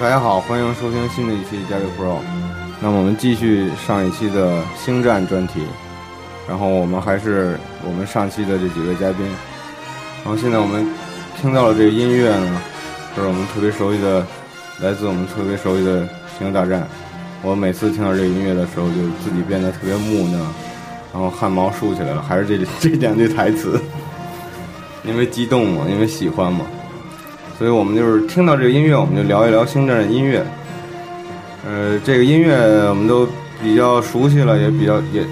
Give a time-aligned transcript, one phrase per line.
[0.00, 2.18] 大家好，欢迎收听新的一期《加六 Pro》。
[2.80, 5.62] 那我们继续上一期的星战专题，
[6.48, 9.26] 然后我们还是我们上期的这几位嘉宾。
[10.22, 10.86] 然后现在我们
[11.40, 12.62] 听到了这个音乐呢，
[13.16, 14.24] 就是我们特别熟悉的，
[14.80, 16.02] 来自我们特别熟悉的
[16.38, 16.82] 《星球大战》。
[17.42, 20.38] 我每次听到这个音乐的时候，就自己变得特别木讷，
[21.12, 22.22] 然后汗毛竖起来了。
[22.22, 23.82] 还是这这两句台词，
[25.02, 26.64] 因为激动嘛，因为喜欢嘛。
[27.58, 30.44] 所以我们就是听到这个音乐，我们就聊一聊星战的音乐。
[31.66, 32.54] 呃，这个音乐
[32.88, 33.26] 我们都
[33.60, 35.26] 比较熟悉了，也比较也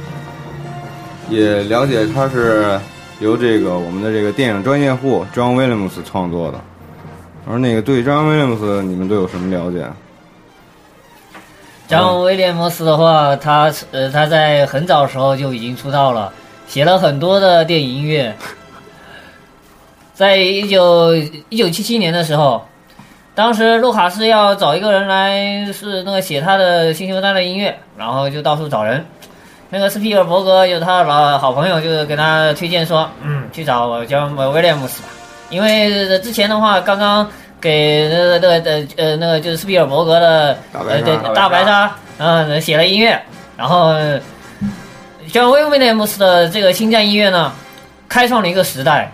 [1.31, 2.81] 也了解，它是
[3.21, 6.61] 由这个我们的这个电影专业户 John Williams 创作的。
[7.49, 9.87] 而那个对 John Williams，你们都有什么了解
[11.89, 16.33] ？？John 威廉姆斯的话，他呃他在很早时候就已经出道了，
[16.67, 18.35] 写了很多的电影音乐。
[20.17, 21.15] 在一九
[21.51, 22.67] 一九七七年的时候，
[23.35, 29.05] 当时卢卡斯要找一个人来是那个写他的《星球大战》的音乐，然后就到处找人。
[29.69, 35.09] 那个斯皮尔伯格有他的老好朋友，就是给他推荐说：“嗯，去找叫威廉姆斯吧，
[35.51, 37.29] 因为之前的话刚刚
[37.61, 43.21] 给那个那个呃呃那个就是斯皮尔伯格的呃对大白鲨嗯写了音乐，
[43.55, 43.93] 然后
[45.29, 47.53] 像威廉姆斯的这个星战音乐呢，
[48.09, 49.13] 开创了一个时代。”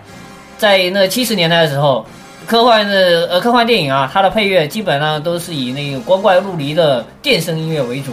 [0.57, 2.05] 在那七十年代的时候，
[2.45, 8.11] 科幻的呃科幻电影啊，它的配乐基本上都是以那个光怪陆离的电声音乐为主，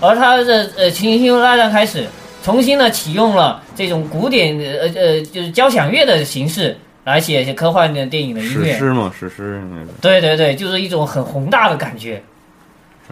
[0.00, 2.06] 而它的呃《星球大战》开始
[2.42, 8.72] 重新呢启用了这种古典呃呃就是交响乐的形式来写些科幻的电影的音乐。
[8.72, 9.92] 史诗嘛，史诗那个。
[10.00, 12.22] 对对对，就是一种很宏大的感觉。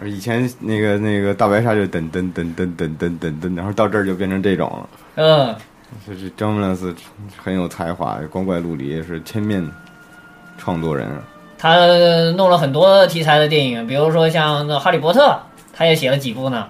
[0.05, 4.89] 以前那个那个大白鲨就噔噔噔噔噔噔噔噔，然后到这儿就变成这种了。
[5.15, 5.55] 嗯。
[6.07, 6.93] 就是詹姆斯
[7.37, 9.65] 很有才华，光怪陆离，是千面
[10.57, 11.07] 创作人。
[11.57, 11.75] 他
[12.35, 15.21] 弄了很多题材的电影，比如说像那《哈利波特》，
[15.73, 16.67] 他也写了几部呢。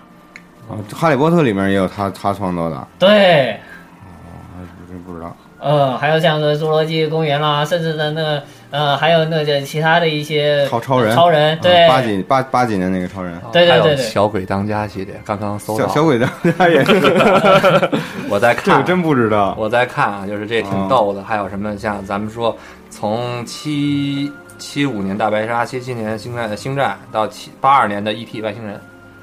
[0.69, 2.87] 啊，《哈利波特》里面也有他他创作的。
[2.99, 3.51] 对。
[3.51, 5.35] 哦，真不知道。
[5.59, 8.41] 嗯，还有像《侏罗纪公园》啦，甚至的那。
[8.75, 16.93] 呃，还有那个其他的一些超超人，超人对八几八八几年那个超人，对对对对，小鬼当家系列，刚刚搜到小鬼当家也是
[18.27, 21.23] 我在看，这个真不知道，我在看啊，就是这挺逗的。
[21.23, 22.53] 还有什么像咱们说，
[22.89, 28.41] 从七七五年大白鲨，七七年星战星战到七八二年的 E.T.
[28.41, 28.77] 外星人，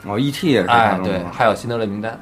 [0.06, 0.48] 哦，E.T.
[0.48, 2.18] 也是哎对，还有辛德勒名单。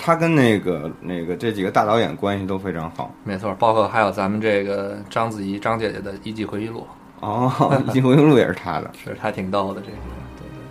[0.00, 6.86] 他跟那个那个这几个大导演关系都非常好，没错，包括还有咱们这个章子怡张姐姐的一季回忆录
[7.20, 9.96] 哦，一季回忆录也是他的， 是他挺逗的这个，
[10.36, 10.62] 对对，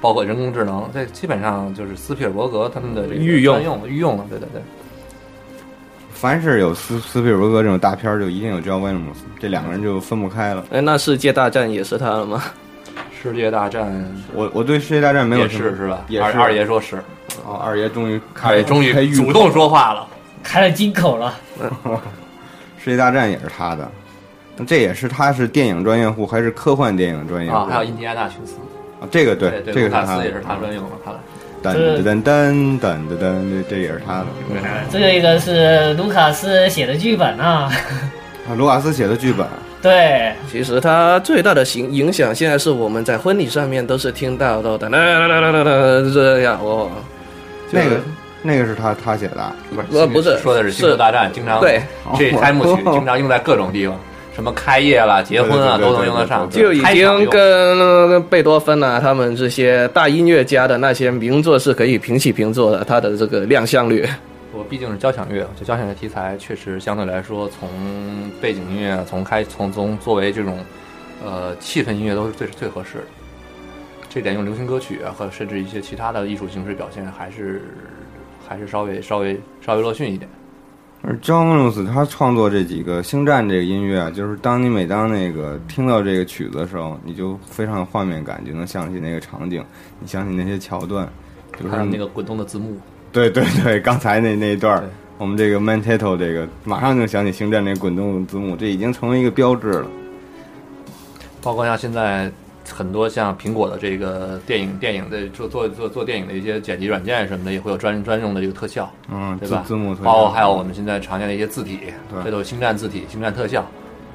[0.00, 4.62] 包括人工智能，这基本上就是斯皮尔伯格他们的这个御用御用了，对对对。
[6.12, 10.64] 凡是有斯斯皮尔伯格这种大片，就一定有 John Williams，这两个人就分不开了。
[10.70, 12.42] 哎，那世界大战也是他了吗？
[13.22, 13.92] 世界大战，
[14.32, 16.04] 我我对世界大战没有是是吧？
[16.08, 17.02] 也是二爷说是。
[17.46, 20.04] 哦，二爷终于，二爷终于主动说话了，
[20.42, 21.32] 开了金口了。
[22.82, 23.88] 世界大战也是他的，
[24.66, 27.56] 这也是他是电影专业户还是科幻电影专业户？
[27.56, 28.54] 啊，还有印第安纳琼斯
[29.00, 31.20] 啊，这个对，这个是他也是他专用的，看来。
[31.62, 31.72] 噔
[32.02, 34.26] 噔噔噔噔噔，这也是他的。
[34.90, 37.72] 这个是卢卡斯写的剧本啊。
[38.48, 39.46] 啊，卢卡斯写的剧本。
[39.82, 46.90] 对，其实他最大的影影响，现在是我们在婚礼上面都是听到的，哒啦啦啦啦啦这样哦。
[47.70, 48.00] 那个
[48.42, 49.52] 那个是他他写的，
[49.90, 51.82] 不是不是说的是星球大战，经常对
[52.16, 53.98] 这开幕曲经常用在各种地方，
[54.34, 64.06] 什么开业了、结婚啊都能用得上，就已经跟贝多芬啊他们这些大音乐家的那些名作是可以平起平坐的，他的这个亮相率。
[64.52, 67.68] 我毕竟是交响乐，就交响乐题材确实相对来说，从
[68.40, 70.58] 背景音乐从开从从作为这种
[71.22, 73.04] 呃气氛音乐都是最最合适的。
[74.16, 77.60] 这点用流行歌曲啊和甚至一些其他的艺术形式表现，还是
[78.48, 80.26] 还是稍微稍微稍微落逊一点。
[81.02, 89.62] 而 John Williams 他创作这几个《星战》这个音乐啊，就是当你每当那个听到这个曲子的时候，你就非常有画面感，就能想起那个场景，
[90.00, 91.06] 你想起那些桥段，
[91.60, 92.74] 就是还有那个滚动的字幕，
[93.12, 99.86] 对对对，刚才那那一段儿，我们这个 Mantato 这个马上就想起《星战》那滚动字幕，这已经成为一个标志了。
[101.42, 102.32] 包括像现在
[102.74, 109.62] 很多像苹果的这个电影电影的做做做做电影的一些剪辑软件什么的，也会有专专用的这个特效，嗯，对吧？
[109.62, 111.80] 字字幕特效包括还有我们现在常见的一些字体，
[112.10, 113.64] 对这都是星战字体、星战特效，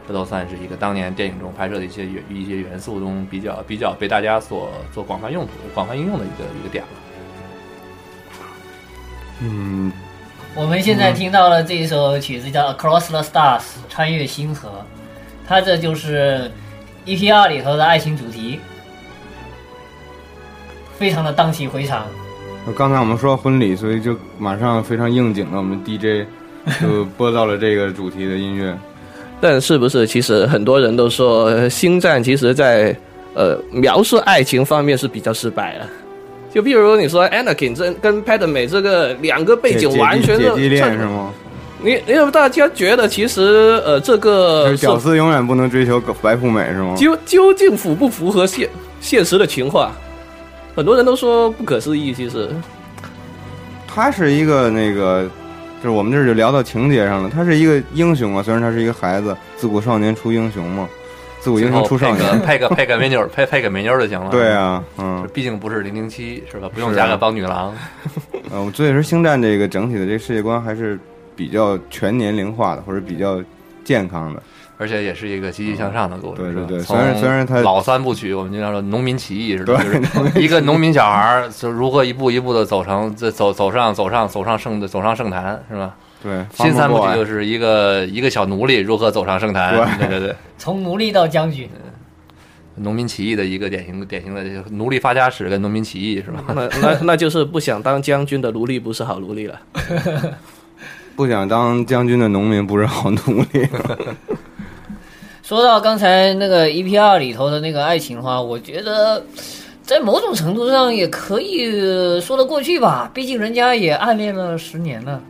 [0.07, 6.89] 这都算是一个当年电影中拍摄的一些元一些元素中比较比较被大家所做广泛用途、广泛应用的一个一个点了。
[9.44, 9.92] 嗯，
[10.53, 13.59] 我们现在听到了这一首曲子叫《Across the Stars》，
[13.89, 14.86] 穿越星河，
[15.48, 16.51] 它这就是
[17.06, 18.59] EP 二里头的爱情主题，
[20.98, 22.06] 非常的荡气回肠。
[22.75, 26.27] 刚才我们说婚礼，所以就马上非常应景的，我们 DJ
[26.80, 28.77] 就播到了这个主题的音乐。
[29.39, 30.06] 但是不是？
[30.06, 32.95] 其实很多人都说，呃《星战》其实在
[33.33, 35.89] 呃描述爱情方面是比较失败的。
[36.53, 41.33] 就比如你说 Anakin 这跟 Padme 这个两个背景完全是姐弟恋是吗？
[41.83, 46.95] 你因为大家觉得其实呃这个是屌丝永远不能追求白富美是吗？
[46.95, 48.69] 究究竟符不符合现
[48.99, 49.91] 现实的情况？
[50.75, 52.13] 很多人都说不可思议。
[52.13, 52.49] 其实
[53.87, 55.27] 他是一个那个，
[55.81, 57.29] 就是我们这儿就聊到情节上了。
[57.29, 60.87] 他是一个英雄啊，虽然他是一个孩子，自古少年出英雄嘛，
[61.39, 62.41] 自古英雄出少配个年。
[62.41, 64.29] 配个 配个美妞儿，配配个美妞儿就行了。
[64.29, 66.69] 对，啊，嗯，毕竟不是零零七是吧？
[66.73, 67.75] 不用加个帮女郎。
[68.51, 70.97] 呃，所以说星战这个整体的这个世界观还是
[71.35, 73.41] 比较全年龄化的，或者比较
[73.83, 74.41] 健康的。
[74.77, 76.41] 而且也是一个积极向上的故事。
[76.41, 85.95] 对对对虽然虽然它老三部曲，我们经常说农民起义是吧，对就是一个农民小孩儿就如何一步一步的走成这走走上走上走上圣走上圣坛，是吧？
[86.23, 91.69] 对，新三部曲就就是一个一个小奴隶如何走上圣坛，对对对， 从奴隶到将军，
[92.77, 96.43] 农民起义的一个典型典型的奴隶发家史跟农民起义是吧？
[96.55, 99.61] 那那那就是不想当将军的奴隶不是好奴隶了。
[101.15, 103.19] 不想当将军的农民不是好奴
[103.51, 103.67] 隶。
[105.43, 109.21] 说到刚才那个 EP 二里头的那个爱情的话，我觉得
[109.83, 115.21] 在某种程度上也可以说得过去吧，毕竟人家也暗恋了十年了。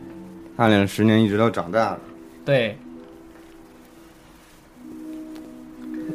[0.56, 1.98] 暗恋了十年，一直到长大了。
[2.44, 2.78] 对，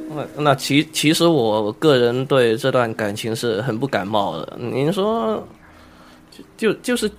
[0.10, 4.58] 那那其其实我个人对这段感情是很不感冒的。
[4.58, 5.46] 您说，
[6.58, 7.12] 就就就是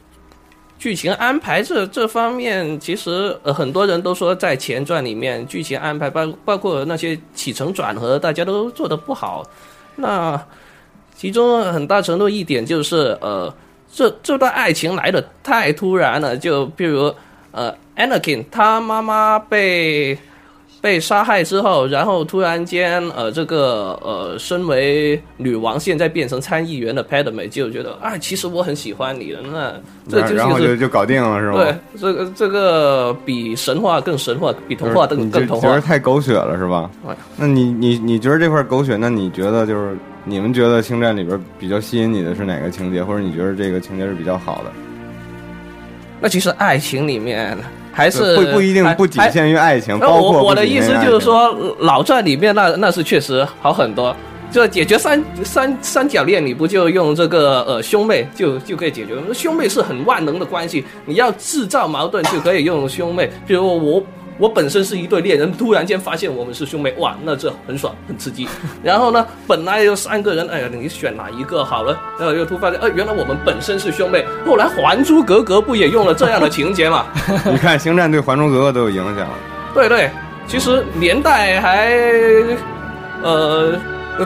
[0.79, 9.45] 剧情安排这这方面，其实呃很多人都说在前传里面剧情安排包包括那些起承转合，大家都做的不好。
[9.97, 10.41] 那
[11.17, 13.53] 其中很大程度一点就是呃，
[13.93, 17.13] 这这段爱情来的太突然了，就比如
[17.51, 20.17] 呃，Anakin 他妈妈被。
[20.81, 29.73] 被杀害之后，然后突然间，呃，这个呃，身为女王现在变成参议员的 Padme 就觉得，啊，其实我很喜欢你的，那
[30.09, 31.55] 这就然然后是就就搞定了是吗？
[31.65, 35.63] 对，这个这个比神话更神话，比童话更更童话。
[35.63, 37.17] 觉觉得太狗血了是吧对？
[37.37, 38.97] 那你你你觉得这块狗血？
[38.97, 44.71] 那你觉得就是你们觉得星战里边比较吸引你的是哪个情节，或者你觉得这个情节是比较好的？
[46.21, 47.57] 那其实爱情里面
[47.99, 54.15] 还是会不一定不仅限于爱情，那包括我我的意思就是说，老传里面那那是确实好很多。
[54.51, 59.15] 就解决三三三角恋，你不就用这个呃兄妹就就可以解决？
[59.35, 63.29] 兄妹是很万能的关系，你要制造矛盾就可以用兄妹。
[63.47, 64.03] 比如我
[64.39, 68.49] 我本身是一对恋人，突然间发现我们是兄妹，哇，那这很爽，很刺激。
[68.83, 71.99] 然后呢，本来有三个人，哎呀，你选哪一个好了？
[72.19, 74.25] 然后又突发现，呃，原来我们本身是兄妹。
[74.47, 77.07] 后来《还珠格格》不也用了这样的情节吗？
[77.51, 79.29] 你看星战对《还珠格格》都有影响。
[79.75, 80.11] 对对，
[80.47, 81.93] 其实年代还，
[83.23, 83.73] 呃，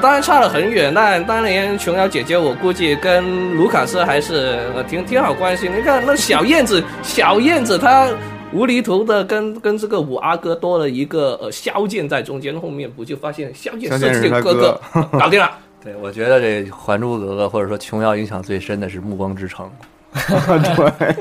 [0.00, 5.68] 当然差了很远，但当年琼瑶姐姐，我估计跟卢卡斯还是、呃、挺挺好关系。
[5.68, 8.08] 你看那小燕子，小燕子她
[8.52, 14.80] 无厘头的跟跟这个五阿哥多了一个呃萧剑在中间，后面不就发现萧剑萧是剑哥哥，
[15.18, 15.50] 搞定了。
[15.82, 19.68] 对，我觉得这《还珠格格》或者说琼瑶影响最深的是《暮光之城》。
[20.98, 21.16] 对，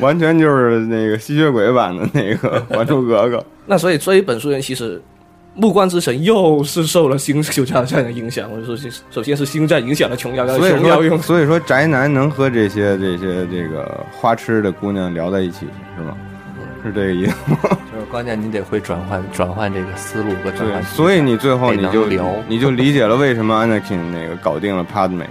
[0.00, 3.36] 完全就是那个吸血鬼版的那个《还珠格格》。
[3.66, 4.98] 那所以这一本书人其实。
[5.54, 15.66] 《暮光之城》又是受了星九大战的影响，或者说是首先是星战影响了琼瑶，所以琼瑶用，所以说宅男能和这些这些这个花痴的姑娘聊在一起，
[15.96, 16.16] 是吗？
[16.84, 17.58] 是这个意思吗？
[17.92, 25.26] 就是关键你得会转换转换这个思路和转对换，，所以你最后你就聊你就理解了为什么 Anakin 那个搞定了 Padme，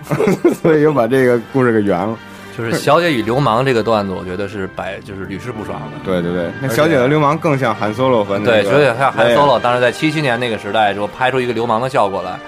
[0.60, 2.18] 所以又把这个故事给圆了。
[2.56, 5.98] 就是《小姐与流氓》这个段子，我觉得是百就是屡试不爽的。
[6.04, 12.38] 对对对，那小姐的流氓更像韩 Solo 和那对，个所以像韩 Solo 当时在七七年那个时代，说拍出一个流氓的效果来，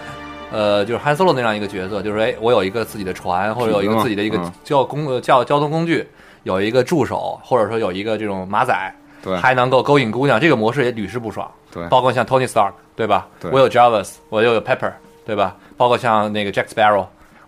[0.53, 6.07] 呃，就是韩 Solo 那样一个角色，就是哎，我有一个自己的船，或者有一个自己的一个嗯交工呃交交通工具，
[6.43, 11.51] 有一个助手，或者说有一个这种马仔，对还能够勾引姑娘，这个模式也屡试不爽。
[11.73, 13.27] 对包括像 Tony Stark，对吧？
[13.41, 14.93] 对我有 Jarvis，我又有 Pepper，
[15.27, 15.57] 对吧？
[15.77, 17.05] 包括像那个 Jack Sparrow，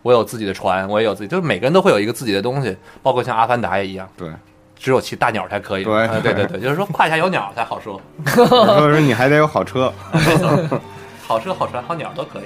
[0.07, 4.31] 我有自己的船，我也有自己，就是每个人都会有一个自己的东西，包括像阿凡达也一样，对，
[4.77, 5.83] 只有骑大鸟才可以。
[5.85, 9.93] 对呃对对对，就是说胯下有鸟才好说， 所以说你还得有好车。
[11.27, 12.45] 好车好船好鸟都可以。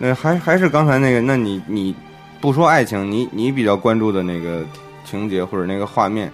[0.00, 1.94] 那还还是刚才那个，那你你
[2.40, 4.64] 不说爱情，你你比较关注的那个
[5.04, 6.32] 情节或者那个画面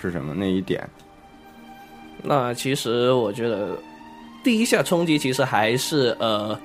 [0.00, 0.32] 是什么？
[0.32, 0.88] 那一点？
[2.22, 3.76] 那其实我觉得
[4.42, 6.58] 第一下冲击其实还是呃。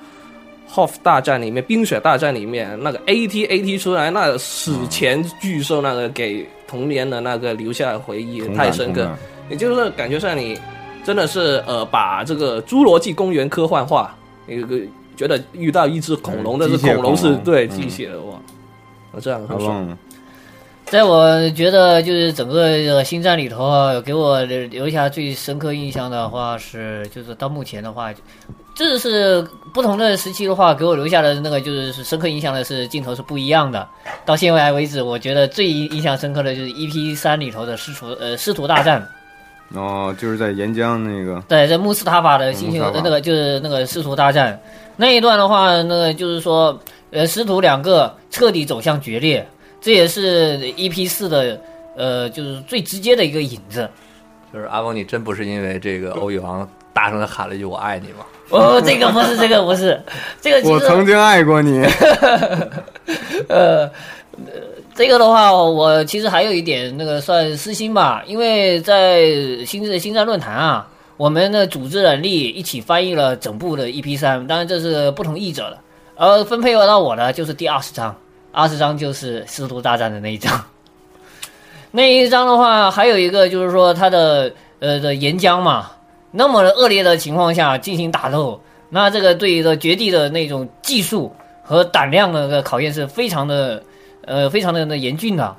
[0.71, 9.09] Hoff 大战里面，冰雪大战里面那个 AT AT 出来，那史前巨兽那个给童年的那个留下的回忆太深刻。
[9.49, 10.59] 也就是感觉上你
[11.03, 14.13] 真的是呃把这个侏罗纪公园科幻化，
[14.45, 14.79] 一个
[15.15, 18.37] 觉得遇到一只恐龙，但是机械恐龙是对机械的哇，
[19.13, 19.97] 那这样阿很爽。
[20.85, 28.13] 在我觉得就是整个呃星战里头啊，给我留下最深刻印象的话是，就是到目前的话，
[28.77, 29.41] 这是
[29.73, 33.87] 不同的时期的话，给我留下的那个就是深刻印象的是镜头是不一样的。
[34.23, 39.03] 到现在为止，我觉得最印象深刻的就是 EP 三里头的师徒呃师徒大战，
[39.73, 44.61] 哦，就是在岩浆那个，对，在穆斯塔法的星球穆斯塔法呃那个就是那个师徒大战
[44.95, 46.79] 那一段的话，那个就是说，
[47.09, 49.43] 呃，师徒两个彻底走向决裂，
[49.81, 51.59] 这也是 EP 四的
[51.95, 53.89] 呃，就是最直接的一个影子。
[54.53, 58.25] 就是阿峰，你真不是因为这个欧玉王大声的喊了一句“我爱你”吗？
[58.49, 60.01] 哦，这个不是，这个不是，
[60.41, 61.85] 这个我曾经爱过你。
[63.49, 63.89] 呃，
[64.95, 69.25] 这个的话，我其实还有一点那个算私心吧，因为在
[69.65, 70.87] 新新战论坛啊，
[71.17, 75.77] 我们的组织人力一起翻译了整部的 EP 三，当然这是不同译者的，
[76.15, 78.15] 而分配到我的就是第二十章，
[78.51, 80.63] 二十章就是师徒大战的那一章。
[81.91, 85.89] 那一章的话，还有一个就是说他的呃的岩浆嘛，
[86.31, 93.83] 那么恶劣的情况下进行打斗，那这个对于的绝地的那种技术和胆量的个考验是非常的
[94.25, 95.55] 呃非常的那严峻的。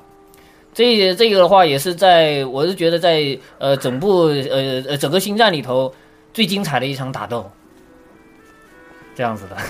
[0.73, 5.91] 这这个的话也是在我是觉得在呃整部呃呃整个星战里头
[6.33, 7.49] 最精彩的一场打斗，
[9.15, 9.57] 这样子的。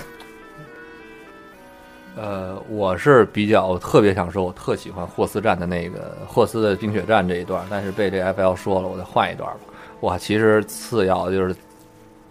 [2.16, 9.60] 呃，我是比较特别想说，我特喜欢霍斯战的那个霍斯的冰雪战这一段，但是被这 FL 说了，我再换一段吧。
[10.00, 11.54] 我其实次要就是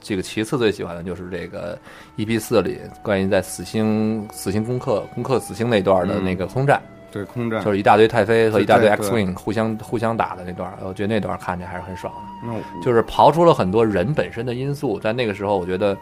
[0.02, 1.78] 这个其次最喜欢的就是这个
[2.18, 12.48] EP 四里关于在死星死星攻克攻克死星那段的那个空战，对，空战就是一大堆太妃和一大堆对对 X Wing 互相互相打的那段，我觉得那段看着还是很爽的。
[12.48, 15.98] 那就是刨出了很多人本身的因素，在那个时候，我觉得，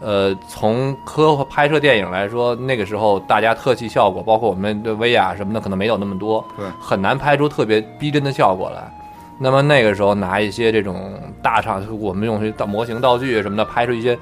[0.00, 8.90] 呃，从科拍摄电影来说，那个时候大家特技效果，包括我们的威亚什么的，可能没有那么多，对很难拍出特别逼真的效果来。
[9.38, 14.16] 那么那个时候拿一些这种大场，我们用些模型道具什么的，拍出一些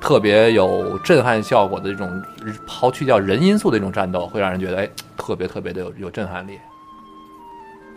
[0.00, 2.22] 特别有震撼效果的这种
[2.66, 6.58] 刨去掉人因素的一种战斗，会让人觉得哎，特别特别的有有震撼力。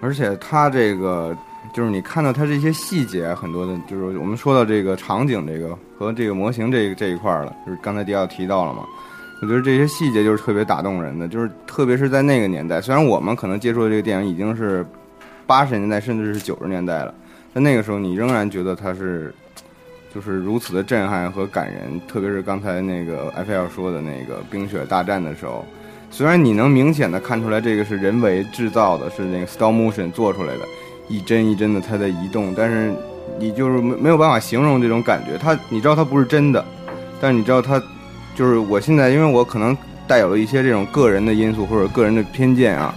[0.01, 1.35] 而且它这个
[1.73, 8.83] 就是你看到它这些细节，很多的，就是我们说到这个场景这个和这个模型这这一块了，就是刚才迪奥提到了嘛。
[9.41, 14.85] 我觉得这些细节就是特别打动人的，就是特别是在那个年代，虽然我们可能接触的这个电影已经是
[15.47, 17.13] 八十年代甚至是九十年代了，
[17.53, 19.33] 在那个时候你仍然觉得它是
[20.13, 25.65] 就是如此的震撼和感人，特别是刚才那个埃菲尔说的那个冰雪大战的时候，
[26.09, 30.61] 虽然你能明显的看出来这个是人为制造的，是那个 stop motion 做出来的，
[31.09, 32.93] 一帧一帧的它在移动，但是
[33.37, 35.37] 你就是没没有办法形容这种感觉。
[35.37, 36.63] 它你知道它不是真的，
[37.19, 37.81] 但是你知道它
[38.33, 42.95] 就是我现在因为我可能带有了一些这种个人的因素或者个人的偏见啊，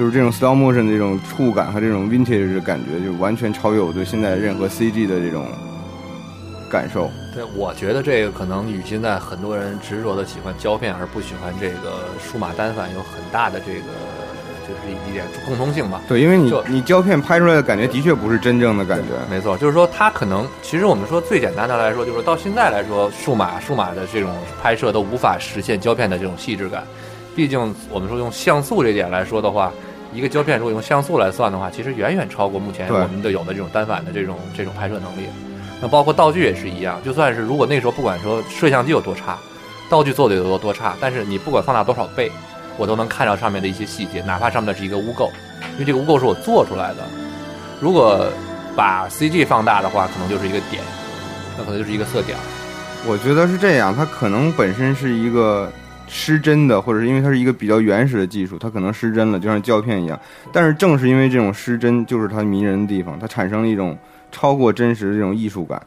[0.00, 5.44] 就是这种 slow motion 的这种触感和这种 vintage 的感觉，就完全超越我对现在任何 CG 的这种
[6.70, 7.10] 感受。
[7.34, 13.92] 对，我觉得这个可能与现在很多人执着的喜欢胶片而不喜欢这个数码单反有很大的这个
[14.66, 16.00] 就是一点共通性吧。
[16.08, 19.08] 对，因为你你胶片拍出来的感觉的确不是真正的感觉。
[19.30, 26.84] 没错，就是说它可能，其实我们说最简单的来说，就是到现在来说，数码数码的这种拍摄都无法实现胶片的这种细致感。
[27.32, 29.72] 毕竟我们说用像素这点来说的话，
[30.12, 35.28] 一个胶片如果用像素来算的话，其实远远超过目前我们的有的这种单反的这种这种拍摄能力。
[35.80, 39.38] 那包括道具也是一样，就算是如果那时候不管说摄像机有多差，
[39.88, 42.30] 道具做的有多多差，但是你不管放大多少倍，
[42.76, 45.30] 我都能看到上面的一些细节，哪怕上面是一个污垢，
[45.72, 46.96] 因为这个污垢是我做出来的。
[47.80, 48.26] 如果
[48.76, 50.82] 把 CG 放大的话，可能就是一个点，
[51.56, 52.36] 那可能就是一个色点。
[53.06, 55.72] 我觉得是这样，它可能本身是一个
[56.12, 60.18] 失真的，或者是因为它是一个比较原始的技术，它可能失真了，就像胶片一样。
[60.52, 63.96] 但是正是因为这种失真，就是它迷人的地方，它产生了一种
[64.32, 65.80] 超过真实的这种艺术感，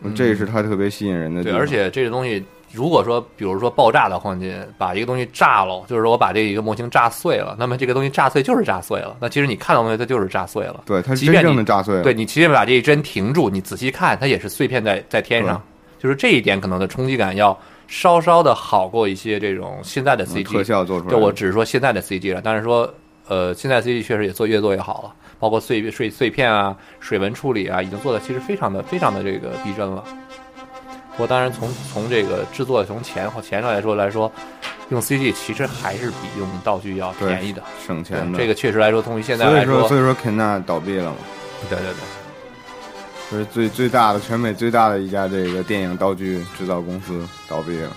[0.00, 1.60] 嗯这也是它特别吸引人的地对，方。
[1.60, 2.42] 而且这个东西，
[2.72, 9.16] 如果说，比如说爆炸的环节，把一个东西炸了，就是说我把这一个模型炸碎了，那么这个东西炸碎就是炸碎了。
[9.20, 10.82] 那其实你看到的东西，它就是炸碎了。
[10.86, 12.02] 对它是真正即便你的炸碎了。
[12.02, 15.62] 对你即便把这一帧停住，你仔细看，它也是碎片在在天上。
[15.98, 17.56] 就是这一点可能的冲击感要
[17.88, 22.92] 稍稍的好过一些这种现在的嗯 CG 特效做出来对，我只是说现在的 CG 了，但是说
[23.28, 30.02] 呃，现在 CG 确实也做越做越好了，包括碎碎碎片啊、水纹处理啊，已经做的其实非常的非常的这个逼真了。
[31.12, 34.32] 不过当然从从这个制作从钱或钱上来说来说，
[34.88, 37.62] 用 CG 其实还是比用道具要便宜的。
[37.86, 38.38] 省钱的。
[38.38, 41.16] 这个确实来说，从于现在来所以说，所以说肯纳倒闭了嘛，
[41.68, 42.21] 对对对。
[43.32, 47.88] 这是最最大的全美最大的一家这个电影道具制造公司倒闭了。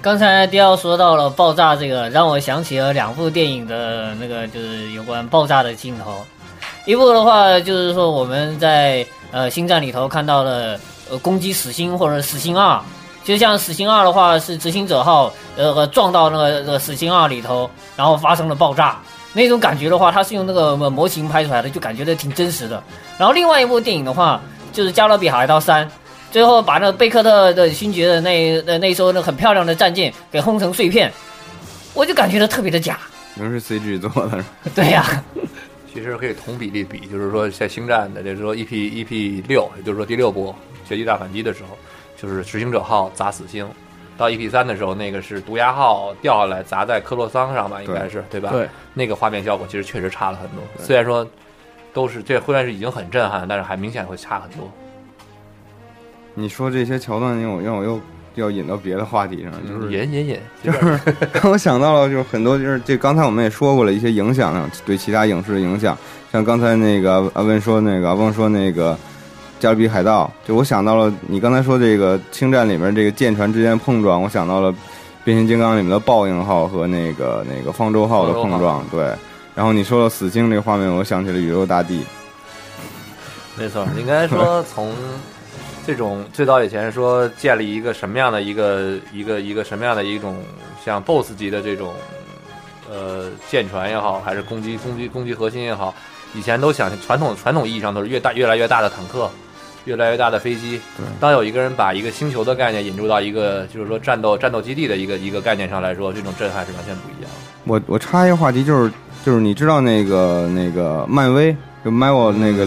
[0.00, 6.24] 刚才迪奥说到了爆炸这个，让我想起了两部电影的那个就是有关爆炸的镜头。
[6.84, 10.78] 一部的话就是说我们在呃星战里头看到了
[11.10, 12.80] 呃攻击死星或者死星二，
[13.24, 18.96] 就像死星二的话是执行者号呃撞到那个那个死星二里头，然后发生了爆炸。
[19.36, 22.82] 那种感觉的话，它是用那个模型拍出来的，就感觉的挺真实的。
[23.18, 24.40] 然后另外一部电影的话，
[24.72, 25.86] 就是《加勒比海盗三》，
[26.30, 31.12] 最后把那个贝克特的勋爵的那那那艘那很漂亮的战舰给轰成碎片，
[31.92, 32.98] 我就感觉到特别的假。
[33.34, 34.42] 能是 CG 做的，
[34.74, 35.22] 对呀、
[35.92, 40.54] 其实可以同比例比，就是说在星战的，就是说 EP EP 六，也就是说第六部
[40.88, 41.76] 绝地大反击的时候，
[42.16, 43.66] 就是执行者号砸死星；
[44.16, 48.50] 到 EP 三的时候，那个是毒牙号掉下来砸在克洛桑上吧，应该是对吧？
[48.50, 50.60] 对，那个画面效果其实确实差了很多。
[50.78, 51.26] 虽然说
[51.92, 54.70] 都是这虽然是已经很震撼，但是还明显会差很多。
[56.34, 58.00] 你说这些桥段让我让我又
[58.34, 61.00] 要引到别的话题上，就是引引引， 就是
[61.32, 65.96] 让我想到了，就是很多就是这刚才我们也说过了一些影响上对其他影视的影响，
[66.30, 68.92] 像刚才那个阿温说那个阿翁说那个
[69.58, 74.74] 《加勒比海盗》，就我想到了你刚才说这个星战里面这个舰船之间碰撞，我想到了
[75.24, 79.12] 变形金刚里面的报应号和那个那个方舟号的碰撞，对。
[79.54, 82.04] 然后你说了死星这个画面，我想起了宇宙大帝，
[83.56, 84.94] 没错，应该说从
[85.86, 90.36] 这种最早以前说建立一个什么样的一个一个一个什么样的一种
[90.84, 91.94] 像 BOSS 级的这种
[92.90, 95.94] 呃舰船也好，还是攻击攻击攻击核心也好，
[96.34, 99.30] 以前都想传统传统意义上都是越大越来越大的坦克。
[99.86, 100.80] 越来越大的飞机，
[101.18, 107.38] 当有一个人把一个星球的概念引入到一个就是说战斗战斗基地的一个一个概念上来说，这种震撼是完全不一样的。
[107.64, 108.92] 我我插一个话题，就是
[109.24, 112.66] 就是你知道那个那个漫威就 Marvel 那个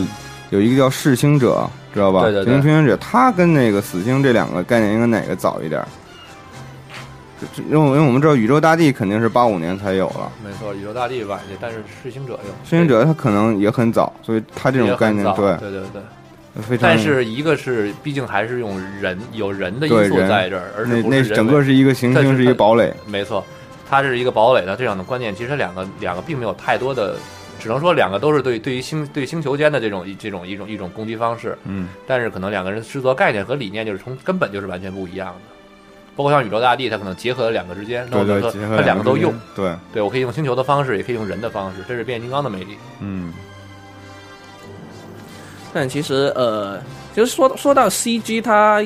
[0.50, 2.24] 有一个叫噬星者，知道吧？
[2.24, 5.86] 对对对行星者，他跟那个死星这两个概念应该哪个早一点？
[7.70, 16.02] 因为因为我们知道宇宙大帝肯定是八五年才有了，没错，宇宙大帝晚一些，但是噬星者有噬星者他可能也很早，所以他这种概念对对对对。
[16.62, 16.90] 非常。
[16.90, 22.94] 但是一个是，毕竟还是用人有人的因素在这儿，而那那是不是整个是一个行星，但是一个堡垒。
[23.06, 23.46] 没错，
[23.90, 25.36] 它是一个堡垒的这样的观念。
[25.36, 27.16] 其实两个两个并没有太多的，
[27.60, 31.58] 只能说两个都是对对于星对星球间的这种这种一种一种攻击方式。
[31.66, 35.42] 嗯，但是可能两个人制作概念和理念就是从根本就是完全不一样的。
[36.16, 39.34] 包括像宇宙大地，它可能结合了两个之间，那我说结合它两个都用。
[39.56, 42.76] 对，对我可以用星球的方式，也可以用人的方式，这是变形金刚的魅力。
[43.00, 43.32] 嗯，
[45.74, 46.80] 但其实呃，
[47.16, 48.82] 就是说说到 CG，它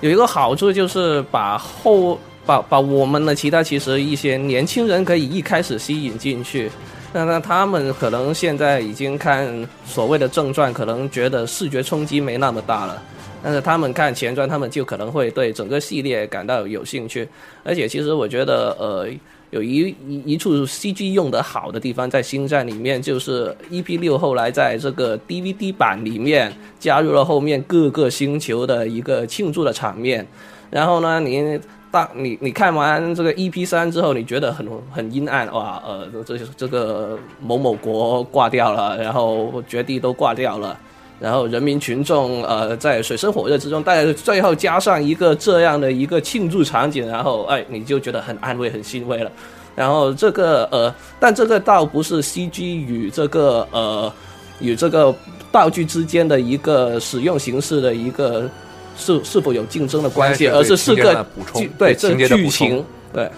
[0.00, 6.70] 有一个好处就是把后把把我们的其他其实一些年轻人可以一开始吸引进去。
[7.12, 9.46] 那那他们可能现在已经看
[9.84, 13.02] 所谓的正传，可能觉得视觉冲击没那么大了。
[13.42, 17.28] 但是他们看前传，他们就可能会对整个系列感到有兴趣。
[17.64, 19.08] 而且其实我觉得，呃，
[19.50, 30.26] 有一一一处 CG 用得好的地方，在星战里面，就是 EP 六后来在这个 DVD 版里面加入了后面各个星球的一个庆祝的场面。
[30.70, 40.78] 然后呢，你大你你看完这个 EP 三之后，你觉得很很阴暗哇，呃，这这个某某国挂掉了，然后绝地都挂掉了。
[41.22, 49.30] 然后人民群众呃在水深火热之中，但是最后加上一个这样的一个庆祝场景，然后哎你就觉得很安慰、很欣慰了。
[49.76, 54.12] 然后这个呃，但这个倒不是 CG 与这个呃
[54.58, 55.14] 与这个
[55.52, 58.50] 道具之间的一个使用形式的一个
[58.96, 63.30] 是是否有竞争的关系，而是是情节的个补充对对这情节的补充剧情对。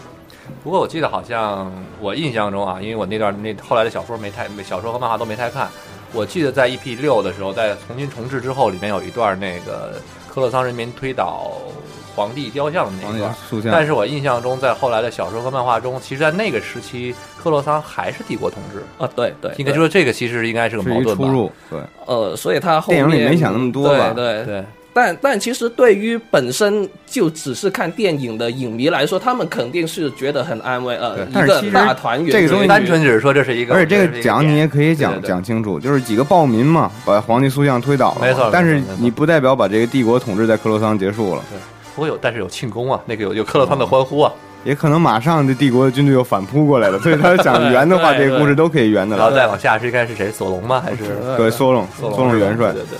[0.62, 1.70] 不过我记得好像
[2.00, 5.68] 我印象中啊，因为我那段那后来的小说没太小说和漫画都没太看，
[6.14, 11.50] 我记得在 EP 六的时候，在重新重置之后，里面有一段那个科洛桑人民推倒
[12.14, 13.34] 皇帝雕像的那一段。
[13.72, 18.82] 但是我印象中，在后来的小说和漫画中，其实，在那个时期，克洛桑还是帝国统治。
[18.96, 21.24] 啊，对对，应该说，这个其实应该是个矛盾吧？
[21.24, 24.64] 出入，对，呃，所以他后电影里没想那么多吧对对，对，
[24.94, 32.32] 但但其实对于本身就只是看电影的影迷来说，他们肯定是觉得很安慰，呃，一个但是其实大团圆。
[32.32, 41.42] 这个东西单纯只是说这是一个，而且这个是一点讲你也可以讲对对对讲清楚，就是几个暴民嘛，把皇帝塑像推倒了，没错但是你不代表把这个帝国统治在克洛桑结束了，
[41.94, 49.22] 不过有，但是有庆功啊，那个有有克洛桑的欢呼啊，也可能马上这帝国的军队又反扑过来了，所以他想圆的话，这个故事都可以圆的了。
[49.22, 50.30] 然后再往下是应该是谁？
[50.30, 50.80] 索隆吗？
[50.80, 52.98] 还是对，索隆，索隆元帅，对对，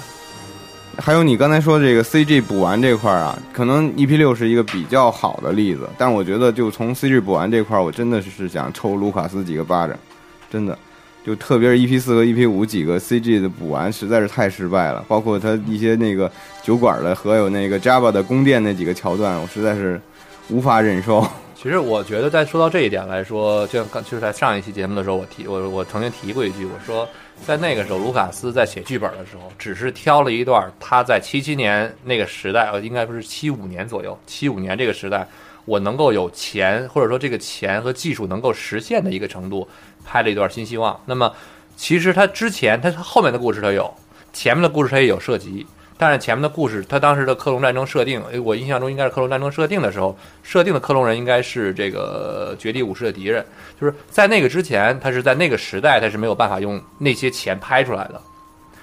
[0.98, 9.96] 还有你刚才说这个 CG 补完这块儿啊，可能 EP 六是一个比较好的例子，但我觉得就从 CG 补完这块儿，我真的是想抽卢卡斯几个巴掌，
[10.50, 10.78] 真的，
[11.24, 16.30] 就特别是 EP 四和 EP 五几个 CG 的补完实在是太失败了，包括他一些那个
[16.62, 20.00] 酒馆的和有那个 Java 的宫殿那几个桥段，我实在是
[20.48, 21.26] 无法忍受。
[21.54, 27.08] 其实我觉得，在说到这一点来说，就像刚就是在上一期节目的时候，我提我我曾经提过一句，我说
[27.46, 35.26] 在那个时候，卢卡斯在写剧本的时候，只是挑了一段他在七七年那个时代，呃，应该不是七五年左右，七五年这个时代，
[35.64, 39.68] 我能够有钱或者说这个钱和技术能够实现的一个程度，
[40.04, 40.98] 拍了一段新希望。
[41.04, 41.30] 那么，
[41.76, 43.92] 其实他之前他后面的故事他有，
[44.32, 45.66] 前面的故事他也有涉及。
[45.96, 53.44] 但是前面的故事，他当时的克隆战争设定，诶我印象中应该是克隆战争设定的时候，设定的克隆人应该是这个绝地武士的敌人，
[53.80, 58.20] 就是在那个之前，他是在那个时代，他是没有办法用那些钱拍出来的。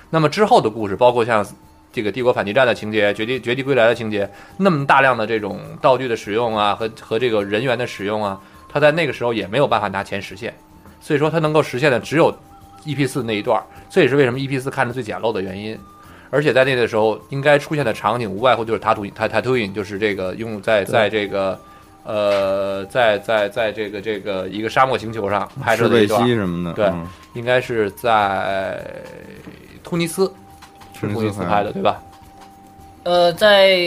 [0.09, 1.45] 那么之后的故事，包括像
[1.91, 10.53] 这个帝国反击战的情节、绝地绝地归来的情节，那么大量的这种道具的使用啊，和和这个人员的使用啊，他在那个时候也没有办法拿钱实现，
[11.01, 12.33] 所以说他能够实现的只有
[12.85, 15.77] EP 四那一段，这也是为什么 EP 四看着最简陋的原因。
[16.31, 21.59] 而且在那个时候，应该出现的场景无外乎就是塔图塔塔图因，就是这个用在在这个
[22.03, 27.07] 呃，在在在这个这个一个沙漠星球上拍摄的一段，什么的，对嗯。
[27.33, 28.83] 应该是在
[29.83, 30.33] 突尼斯，
[30.99, 32.01] 是突尼斯拍的对吧？
[33.03, 33.77] 呃，在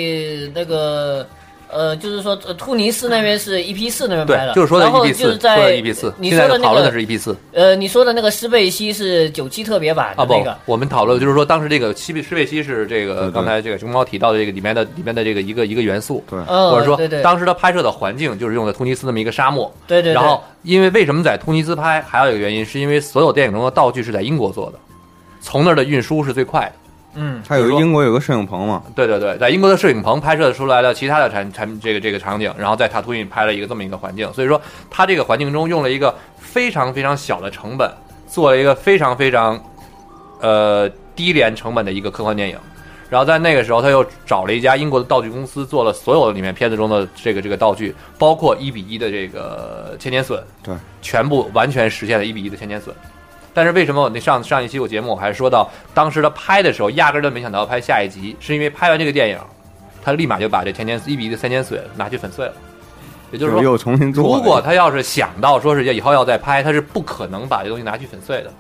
[0.55, 1.27] 那个
[1.75, 7.37] 呃，就是说呃突尼斯那边是 EP 四那边拍的，，对就是说的 EP 四，就是在说的 EP 四，你说的那现在讨论的个是 EP 四。
[7.53, 17.21] 呃，你说的那个施贝西是九七特别版的啊不，，我们讨论就是说当时这个西贝施贝西是这个刚才这个熊猫提到的这个里面的里面的这个一个一个元素，对，嗯，或者说对对。
[17.23, 20.15] 当时他拍摄的环境就是用的突尼斯那么一个沙漠，对对，对。
[20.15, 24.79] 然后，因为为什么在突尼斯拍，还有一个原因，是因为所有电影中的道具是在英国做的，
[25.41, 26.73] 从那儿的运输是最快的。
[27.15, 37.91] 嗯，他有英国有个摄影棚嘛，对对对，在英国的摄影棚拍摄出来的其他的产产这个这个场景，然后在塔图因拍了一个这么一个环境，所以说他这个环境中用了一个非常非常小的成本，
[38.27, 39.59] 做了一个非常非常
[40.41, 42.59] 呃低廉成本的一个科幻电影。
[43.11, 52.93] 然后在那个时候，他又找了一家英国的道具公司，做了所有里面片子中的这个这个道具，包括一比一的这个千年隼，对，全部完全实现了一比一的千年隼。
[53.55, 59.39] 但是为什么我那上上一期我节目我还说到，当时他拍的时候压根儿都没想到要拍下一集，是因为拍完这个电影，
[60.03, 62.53] 他立马就把这千年一比一的三千岁拿去粉碎了。
[63.31, 64.23] 也就是说，又重新做。
[64.23, 68.53] 如果他要是想到说是以后要再拍，他是不可能把这东西拿去粉碎的。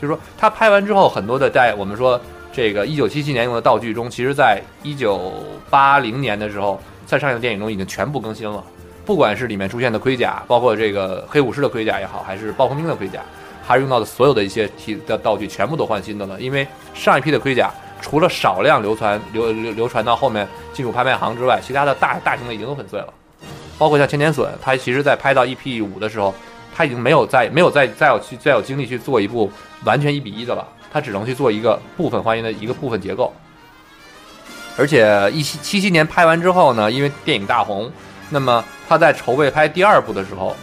[0.00, 2.18] 就是说，他拍完之后，很多的在我们说
[2.52, 5.32] 这个一九七七年用的道具中，其实在一九
[5.68, 8.62] 八零年的时候，在上映的电影中已经全部更新了。
[9.04, 13.20] 不管是里面出现的盔甲，包括这个黑武士的盔甲也好，还是暴风兵的盔甲，
[13.68, 16.40] 他用到的所有的一些体的道具，全部都换新的了。
[16.40, 23.12] 因为上一批的盔甲，除了少量流传流流流传到后面进入拍卖行之外，其他的大大型的已经都粉碎了。
[23.76, 26.34] 包括像千年隼，它其实在拍到 EP 五的时候，
[26.74, 29.52] 它已经没有再没有再再有去再有精力去做一部
[29.84, 33.30] 完全一比一的了，它只能去做一个部分还原的一个部分结构。
[34.78, 37.92] 而且一七七七年拍完之后呢，因为电影大红，
[38.30, 40.56] 那么他在筹备拍第二部的时候，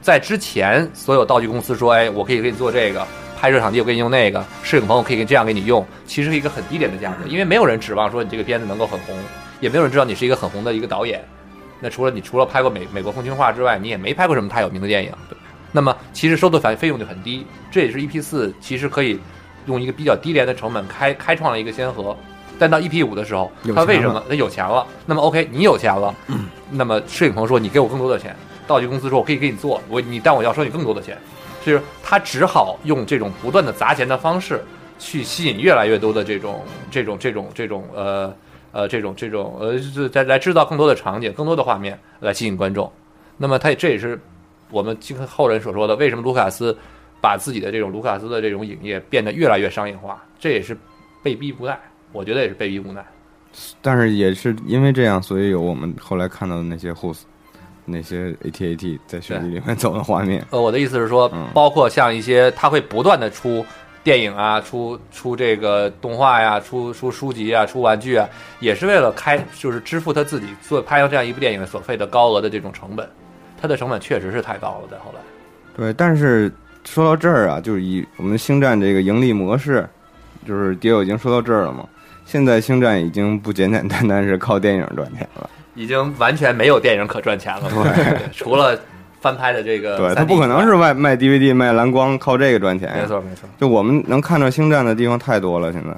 [0.00, 3.06] 在之前所有道具公司说，哎，我可以给你做这个。
[3.38, 9.14] 拍摄场地我给你用那个，摄影棚我可以这样给你用，其实是一个很低廉的价格，因为没有人指望说你这个片子能够很红，
[9.60, 11.22] 也没有人知道你是一个很红的一个导演。
[11.78, 15.12] 那除了你除了拍过美美国风情画之外，你也没拍过什么太有名的电影。
[15.28, 15.36] 对，
[15.70, 19.20] 那么其实收的反费用就很低，这也是 EP 四其实可以
[19.66, 22.16] 用一个比较低廉的成本开开创了一个先河。
[22.58, 24.86] 但到 EP 五的时候，他为什么他有钱了？
[25.04, 26.14] 那么 OK，你有钱了，
[26.70, 28.34] 那么摄影棚说你给我更多的钱，
[28.66, 31.16] 道具公司说我可以给你做，我你但我要收你更多的钱，
[31.64, 34.62] 就是他只好用这种不断的砸钱的方式
[34.98, 38.34] 去吸引越来越多的这种这种这种这种呃
[38.72, 42.90] 呃这种这种呃就来来制造更多的场景、更多的画面来吸引观众。
[43.36, 44.18] 那么他这也是
[44.70, 46.76] 我们经后人所说的，为什么卢卡斯
[47.20, 50.76] 把自己的这种卢卡斯的这种影业变得越来越商业化，这也是
[51.22, 51.78] 被逼无奈，
[52.12, 53.04] 我觉得也是被逼无奈。
[53.80, 57.14] 但是也是因为这样，所以有我们后来看到的那些后、
[57.86, 60.44] 那些 AT-AT 在选举里面走的画面。
[60.50, 63.64] 呃，我的意思是说嗯，包括像一些他会不断的出
[64.04, 68.28] 电影啊，出出这个动画呀，出出书籍啊，出玩具啊，
[68.60, 73.08] 也是为了开，就是支付他自己做拍成这样一部电影所费的高额的这种成本。
[73.60, 75.20] 他的成本确实是太高了，在后来。
[75.76, 76.52] 对，但是
[76.84, 79.88] 说到这儿啊，就是以我们星战这个盈利模式，
[80.46, 81.86] 就是迪欧已经说到这儿了嘛。
[82.24, 88.76] 现在星战已经不简简单单是靠电影赚钱了，已经完全没有电影可赚钱了，对 除了
[89.20, 92.92] 翻拍的这个，对，它不可能是卖卖 DVD 卖蓝光靠这个赚钱。
[93.00, 93.48] 没错没错。
[93.60, 95.88] 就我们能看到星战的地方太多了，现在。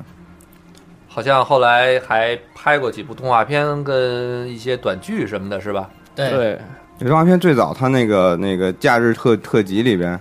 [1.06, 5.88] 好像后来还拍过几部动画片跟一些短剧什么的，是吧？
[6.14, 6.58] 对，对，
[7.00, 10.18] 动画片最早，它那个那个假日特特辑里边，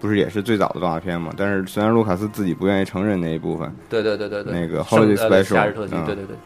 [0.00, 1.32] 不是也是最早的动画片嘛？
[1.36, 6.36] 但是虽然卢卡斯自己不愿意承认那一部分，对对对对对，那个圣 Holiday 呃 Special，夏日特辑，嗯对对对。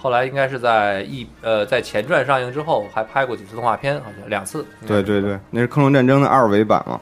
[0.00, 4.64] 后来应该是在一呃在前传上映之后，还拍过几次动画片，好像两次。
[4.86, 6.98] 对对对，那是克隆战争的二维版嘛。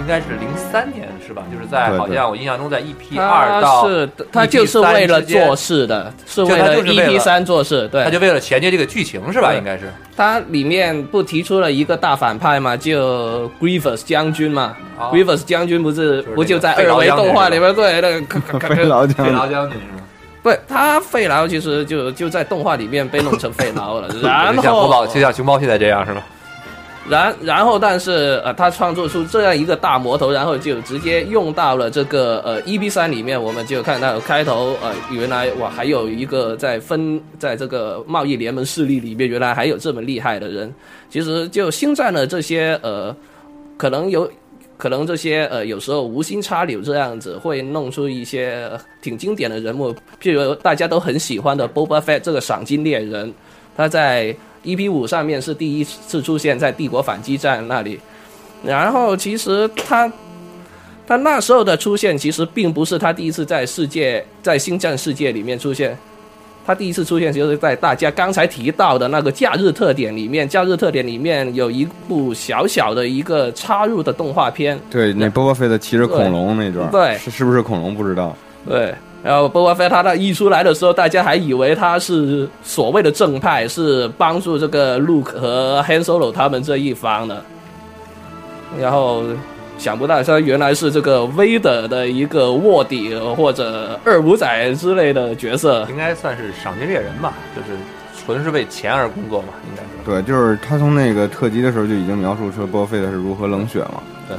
[0.00, 1.42] 应该是零三年是吧？
[1.52, 9.52] 就是在好像我印象中在 EP 二他到是他就是为了做事的，是为了 EP 三做事，对，他就为了衔接这个剧情是吧？
[9.54, 9.92] 应该是。
[10.16, 15.10] 他里面不提出了一个大反派嘛，就 Grievous 将军嘛、哦。
[15.12, 20.02] G r i e v o u s 将军不是就是那个不就在二维动画里面对那个 费劳将费劳将军是吗？
[20.42, 26.22] 不，他费劳其实就就在动画里面被弄成费劳了， 然就像后古堡，就像熊猫现在这样是吧？
[27.10, 40.72] 然然后，但是呃，他创作出这样一个大魔头，然后就直接用到了这个呃 E B 三里面，我们就看到开头呃，原来哇还有一个在分在这个贸易联盟势力里面，原来还有这么厉害的人。
[41.10, 43.14] 其实就星战的这些呃，
[43.76, 44.30] 可能有。
[44.76, 48.66] 可能这些呃，有时候无心插柳这样子，会弄出一些、
[49.02, 53.30] 挺经典的人物，譬如大家都很喜欢的 Boba Fett 这个赏金猎人，
[53.76, 57.98] 他在 EP 五上面是第一次出现在帝国反击战那里，
[58.64, 60.10] 然后其实他
[61.06, 65.96] 他那时候的出现，其实并不是他第一次在世界在星战世界里面出现，
[66.66, 77.16] 他第一次出现就是在大家刚才提到的那个假日特点里面，假日特点里面有一部小小的一个插入的动画片，对，那波波菲的骑着恐龙那段，对。
[77.18, 78.36] 是是不是恐龙不知道。
[78.68, 87.42] 对，然后波巴菲他的一出来的时候，大家还以为他是所谓的正派，是帮助这个 Luke 和 Han Solo 他们这一方的。
[88.78, 89.24] 然后
[89.76, 95.86] 想不到他原来是这个威德的一个卧底或者二五仔之类的角色。
[95.90, 97.78] 应该算是赏金猎人吧，就是
[98.24, 99.88] 纯是为钱而工作嘛，应该是。
[100.04, 104.00] 对，就是他从那个特辑的时候就已经描述出波菲的是如何冷血嘛。
[104.28, 104.36] 对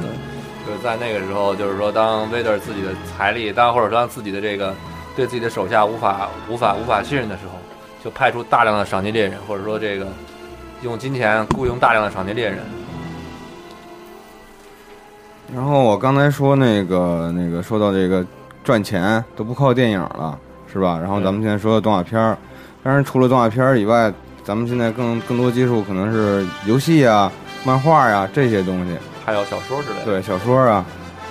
[0.82, 4.74] 在那个时候，就是说，当 Vader 自己的财力，当或者说当自己的这个
[5.14, 7.52] 对自己的手下无法无法无法信任的时候，
[8.02, 10.08] 就派出大量的赏金猎人，或者说这个
[10.82, 12.58] 用金钱雇佣大量的赏金猎人。
[15.54, 18.26] 然后我刚才说那个那个说到这个
[18.64, 20.38] 赚钱都不靠电影了，
[20.72, 20.98] 是吧？
[20.98, 22.36] 然后咱们现在说的动画片儿，
[22.82, 27.30] 当然除了动画片儿以外，咱们现在更更多接触可能是游戏啊、
[27.64, 30.04] 漫画呀、这些东西，还有小说之类的。
[30.04, 30.84] 对小说啊，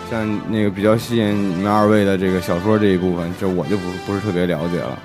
[0.09, 4.97] 像那个比较吸引你们二位的这个小说这一部分，这我就不不是特别了解了。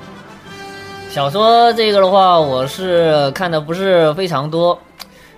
[1.08, 4.78] 小说这个的话，我是看的不是非常多，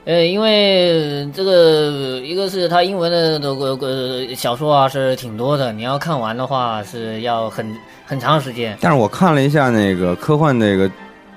[0.07, 8.77] 呃，因为这个一个是它英文的这个呃小说啊是挺多的，你要看完的话是要很很长时间。
[8.81, 10.91] 但是我看了一下那个科幻那个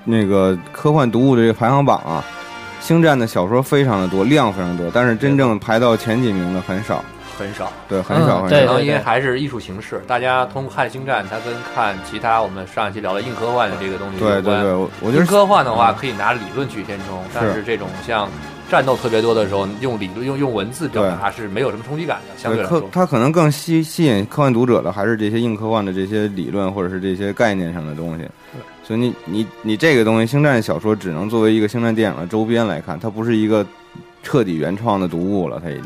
[0.04, 2.24] 那个科幻读物的这个排行榜啊，
[2.82, 7.02] 星战的小说非常的多，量非常多，但是真正排到前几名的很少，
[7.38, 8.66] 很少，对，很少嗯很少。
[8.66, 14.42] 可能因为还是艺术形式，大家通过看星战，它跟看其他我们上一期聊的硬科幻的这个东西有关。
[14.42, 18.28] 对对对，我我觉得硬科幻的话，可以拿理论去填充，但是这种像
[18.68, 22.90] 战斗特别多的时候，用理论用用文字表达是没有什么冲击感的，相对对科来说。
[22.92, 28.24] 它可能更吸吸引科幻读者的还是这些硬科幻的这些理论或者是这些概念上的东西。
[28.92, 33.64] 所以你你你这个东西，星战小说只能作为一个星战电影的周边来看，它不是一个
[34.22, 35.84] 彻底原创的读物了，它已经。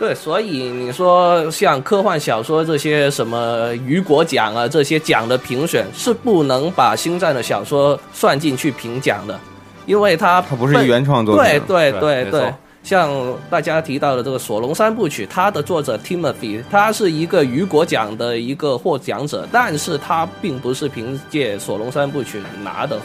[0.00, 9.38] 对，所以你说像科幻小说这些什么雨果奖啊这些奖的评选是不能把星战的小说算进去评奖的，
[9.86, 11.44] 因为它它不是一原创作品。
[11.44, 13.10] 对对对对像
[13.50, 22.98] 大家提到的这个《索隆三部曲》，它的作者 Timothy，他是一个雨果奖的一个获奖者，但是他并不是凭借《索隆三部曲》拿的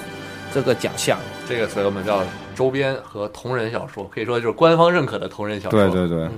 [0.53, 1.19] 这个奖项。
[1.47, 2.23] 这个所以我们叫
[2.55, 5.79] 周边和同人小说，可以说就是官方认可的同人小说。
[5.89, 6.29] 对对对，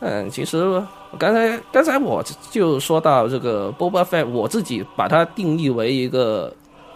[0.00, 0.82] 嗯，其实
[1.16, 6.52] 刚才刚才我就说到这个 Boba Fett，我自己把它定义为一个，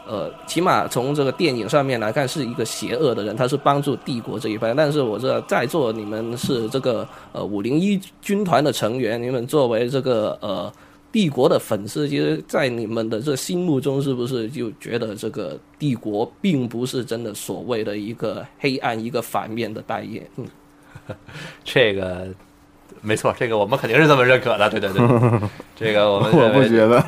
[0.06, 4.74] 呃，起码从这个电影上面来看是一个邪恶的人，他是帮助帝国这一派。
[4.74, 10.72] 但是我这在座你们是这个呃五零一军团的成员，你们作为这个呃
[11.12, 20.26] 帝国的粉丝，其实，在你们的这心目中，是不是就觉得这个帝国并不是真的所谓的一个黑暗、一个反面的代言？
[20.36, 20.46] 嗯。
[21.64, 22.28] 这个
[23.00, 24.70] 没错，这个我们肯定是这么认可的。
[24.70, 25.40] 对对对，
[25.74, 27.02] 这个我们我不觉得。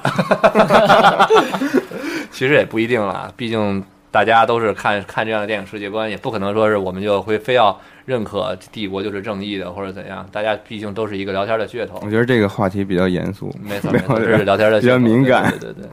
[2.33, 10.27] 其实也不一定啦，毕竟大家都是看看这样的电影世界观，也不可能说是我们就会非要认可帝国就是正义的或者怎样。
[10.33, 15.90] 大家毕竟都是一个聊天的噱头我，觉得这个话题比较严肃，没错没 没错，有这是聊天的比较敏感对对对对。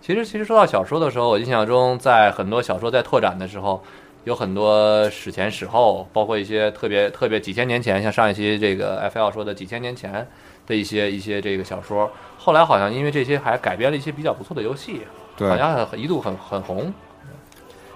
[0.00, 3.82] 其实其实说到小说的时候，我印象中在很多小说在拓展的时候，
[4.24, 10.26] 有很多史前史后，包括一些特别特别几千年前，像上一期这个 FL 说的几千年前
[10.66, 15.02] 的一些一些这个小说，后来好像因为这些还改编了一些比较不错的游戏，
[15.36, 16.92] 对好像很一度很很红。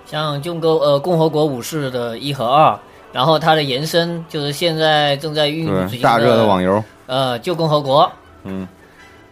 [0.04, 2.78] 像就共呃共和国武士的一和二，
[3.12, 8.08] 然后它的延伸就是现在正在孕育对之大热的网游，呃旧共和国，
[8.44, 8.68] 嗯，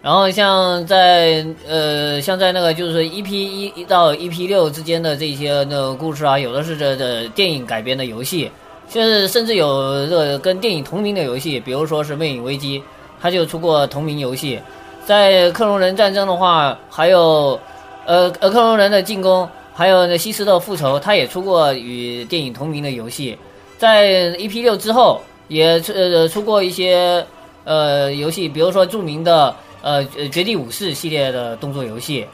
[0.03, 8.51] 然后像在呃像在那个就是 EP 一一到 EP 六之间的这些那个故事啊，有的是这这电影改编的游戏，
[8.91, 12.81] 就是甚至有这个跟电影同名的游戏，比如说是《魅影危机》，
[13.21, 14.61] 它就出过同名游戏。
[15.07, 17.61] 在克隆人战争的话，还有
[18.07, 23.37] 呃呃克隆人的进攻，还有那西斯的复仇，它也出过与电影同名的游戏。
[23.79, 27.25] 在 EP 六之后，也出呃出过一些
[27.65, 32.27] 呃游戏，比如说著名的呃绝地武士系列的动作游戏。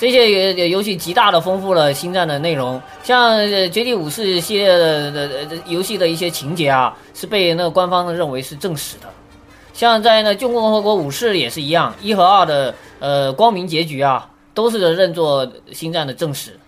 [0.00, 3.36] 这些游戏极大的丰富了星战的内容，像
[3.72, 5.28] 绝地武士系列的的
[5.66, 9.08] 游戏的一些情节啊，是被那个官方认为是正史的。
[9.72, 14.28] 像在那旧共和国武士也是一样，一和二的呃光明结局啊，
[14.58, 16.58] 都是认作星战的正史。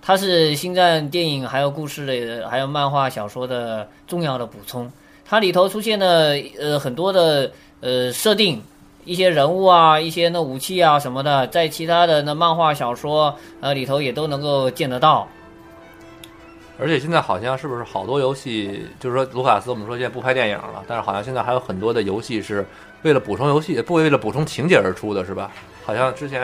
[0.00, 4.88] 它是星战电影还有故事的，还有漫画小说的重要的补充。
[5.24, 8.62] 它里头出现的呃很多的呃设定，
[9.04, 15.26] 一些人物啊，一些那武器啊什么的，在其他的那漫画小说呃里头也都能够见得到。
[16.78, 22.64] 而且现在好像是不是好多游戏，就是说卢卡斯我们说现在不拍电影了，但是好像现在还有很多的游戏是
[23.02, 25.50] 为了补充游戏，不为了补充情节而出的，是吧？
[25.86, 26.40] 好像之前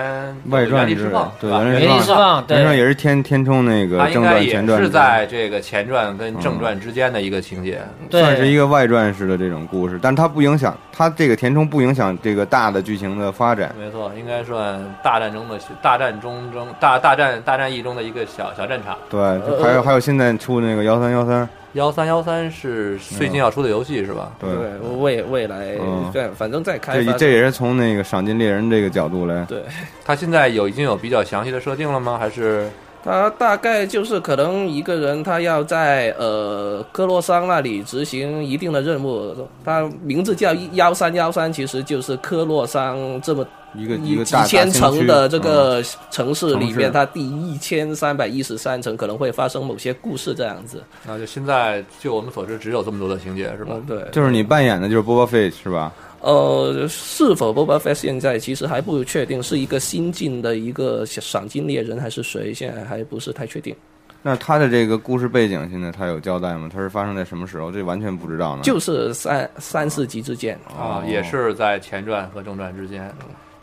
[0.51, 1.65] 外传之类的原地释放，对吧？
[1.65, 7.81] 原地释原地释放，对原上也是填填充那个它应正传、该也前传，是在这个前传跟正传之间的一个情节。
[8.09, 13.75] 算是一，个外传式的这种故事，但它不影响它这个填充不影响这个大的剧情的发展。
[13.77, 18.97] 没错，应该算大战中的大战中中大大战大战役中的一个小小战场。
[19.11, 19.21] 对，
[19.61, 24.33] 还有还有现在出那个幺三幺三，幺三幺三是最近要出的游戏是吧？
[24.39, 24.51] 对，
[24.99, 29.63] 未未来嗯对，反正再开发这这也是从那个赏金猎人这个角度来，对。
[30.05, 32.19] 它现在有已经有比较详细的设定了吗？
[32.19, 32.69] 还是
[33.05, 39.35] 他大概就是可能一个人他要在呃科洛桑那里执行一定的任务，
[39.65, 50.83] 他名字叫幺三幺三，其实就是科洛桑这么一个一千层的这，个城市里面，它第一千三百一十三层可能会发生某些故事这样子。
[51.07, 53.73] 那就现在就我们所知只有这么多的情节是吧？
[53.75, 55.93] 嗯，对，就是你扮演的就是 Boba Fett 是吧？
[56.23, 63.75] 呃，是否 Boba Fett 现在其实还不确定，是一个新进的一个赏金猎人还是谁，现在还不是太确定。
[64.23, 66.71] 那他的这个故事背景现在他有交代吗？
[66.73, 67.73] 他是发生在什么时候？
[67.73, 68.63] 这完全不知道呢。
[68.63, 70.55] 就是三三四集之间。
[70.69, 73.13] 啊哦，也是在前传和正传之间。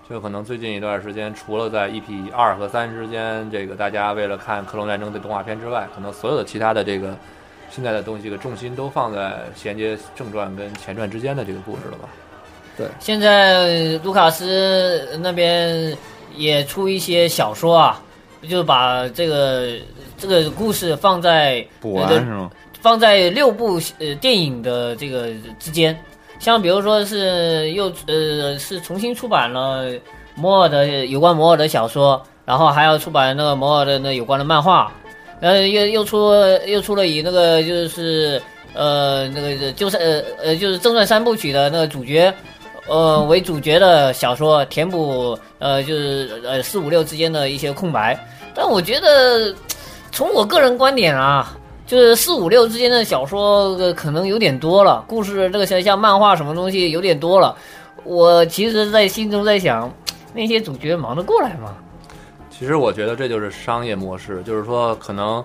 [0.09, 7.15] 就可能最近一段时间，除了在 EP 二和三之间，这个大家为了看《克隆战争》的动画片之外，可能所有的其他的这个
[7.69, 12.09] 现在的东西，这个重心都放在衔接正传跟前传之间的这个故事了吧？
[12.99, 15.97] 现在卢卡斯那边
[16.35, 18.01] 也出一些小说啊，
[18.47, 19.73] 就把这个
[20.17, 22.51] 这个故事放在补完呃是吗？
[22.81, 25.97] 放在六部呃电影的这个之间，
[26.39, 29.91] 像比如说是又呃是重新出版了
[30.35, 34.89] 摩尔的有关摩尔的小说，然后还要出版那个摩尔的那有关的漫画，
[35.41, 36.33] 然后又又出
[36.65, 38.41] 又出了以那个就是
[38.73, 42.33] 呃那个就是呃呃就是正传三部曲的那个主角。
[42.89, 48.17] 呃，为主角的小说填补呃，就是呃四五六之间的一些空白，
[48.55, 49.53] 但我觉得
[50.11, 57.55] 从我个人观点啊，就是四五六之间的小说、可能有点多了，故事这个像像漫画什么东西有点多了。
[58.03, 59.91] 我其实，在心中在想，
[60.33, 61.75] 那些主角忙得过来吗？
[62.49, 65.43] 其实我觉得这就是商业模式，就是说可能，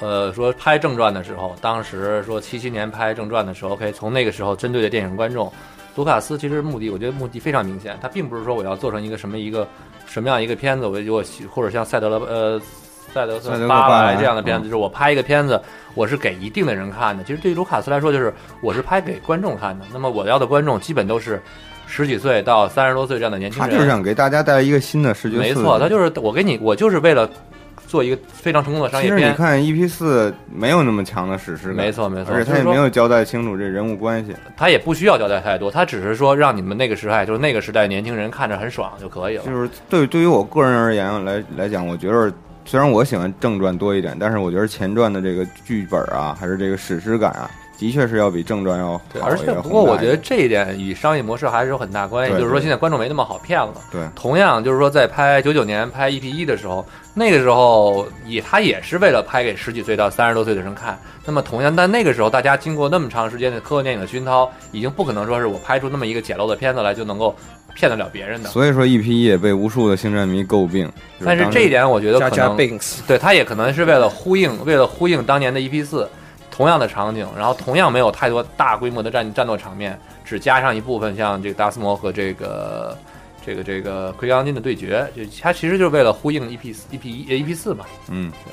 [0.00, 5.50] 呃，说拍正传的时候，当时说七七年拍正传的时候，OK，从那个时候针对的电影观众。
[5.96, 9.66] 卢卡斯其实目的，我觉得目的非常明显，他并不是说我要做成一个什么一个
[10.06, 12.60] 什么样一个片子，我我或者像赛德勒呃
[13.12, 15.60] 赛德赛德克巴巴莱莱这样的片子，嗯就是我拍一个片子，
[15.94, 17.24] 我是给一定的人看的。
[17.24, 19.86] 其实对于卢卡斯来说，就是我是拍给观众看的。
[19.92, 21.42] 那么我要的观众基本都是
[21.86, 23.70] 十几岁到三十多岁这样的年轻人。
[23.70, 25.38] 他就是想给大家带来一个新的视觉。
[25.38, 27.30] 没错，他就是我给你，我就是为了
[27.96, 29.18] 做一个非常成功的商业片。
[29.18, 34.34] 其实你看 EP 四没有那么强的史诗感，没错没错而且他也没有交代清楚这人物关系。
[34.54, 39.44] 他也不需要交代太多，他只是说让你们那个时代，就是那个时代年轻人看着很爽就可以了。
[39.44, 42.30] 就是对对于我个人而言来来讲，我觉得
[42.66, 53.74] 虽然我喜欢正传多一点，但是我觉得前传的这个剧本啊，还是这个史诗感啊，的确是要比正传要而且不过我觉得这一点与商业模式还是有很大关系，对就是说现在观众没那么好骗了。
[53.92, 60.98] 对同样就是说在拍九九年拍 EP 一的时候，那个时候也他也是为了拍给十几岁到三十多岁的人看。
[61.24, 67.34] 那么同样，但那个时候大家经过那么长时间的科幻电影的熏陶，已经不可能说是我拍出那么一个简陋的片子来就能够
[67.74, 68.48] 骗得了别人的。
[68.48, 70.86] 所以说 EP 一也被无数的星战迷诟病。
[71.18, 72.56] 就但是这一点我觉得可能
[73.06, 76.08] 对他也可能是为了呼应，为了呼应当年的 EP 四
[76.56, 82.96] 同样的场景，然后同样没有太多大规模的战战斗场面，只加上一部分像这个达斯摩和这个
[83.44, 87.84] 这个这个奎刚金的对决，就它其实就是为了呼应 EP 四 EP 一 EP 四嘛。
[88.08, 88.52] 嗯，对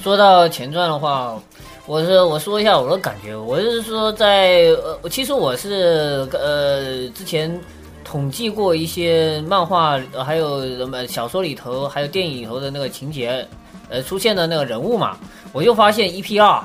[0.00, 1.36] 说到前传的话，
[1.86, 4.66] 我是我说一下我的感觉，我就是说在
[5.02, 7.60] 呃，其实我是呃之前
[8.04, 13.46] 统计过一些漫画，呃还有什么小说里头，还有电影里头的那个情节，
[13.88, 15.16] 呃出现的那个人物嘛，
[15.52, 16.62] 我就发现 EP 二。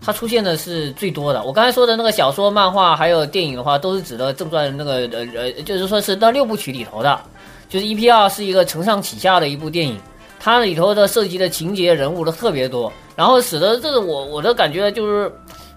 [0.00, 1.42] 它出现的是最多的。
[1.42, 7.20] 我刚才说的那个小说、漫画还有电影的话，都是指的正传那个呃呃，就是说是那六部曲里头的。
[7.68, 9.98] 就是 EP 二是一个承上启下的一部电影，
[10.38, 15.32] 它里头的涉及的情节、人物都特别多，然后使得这个我我的感觉就是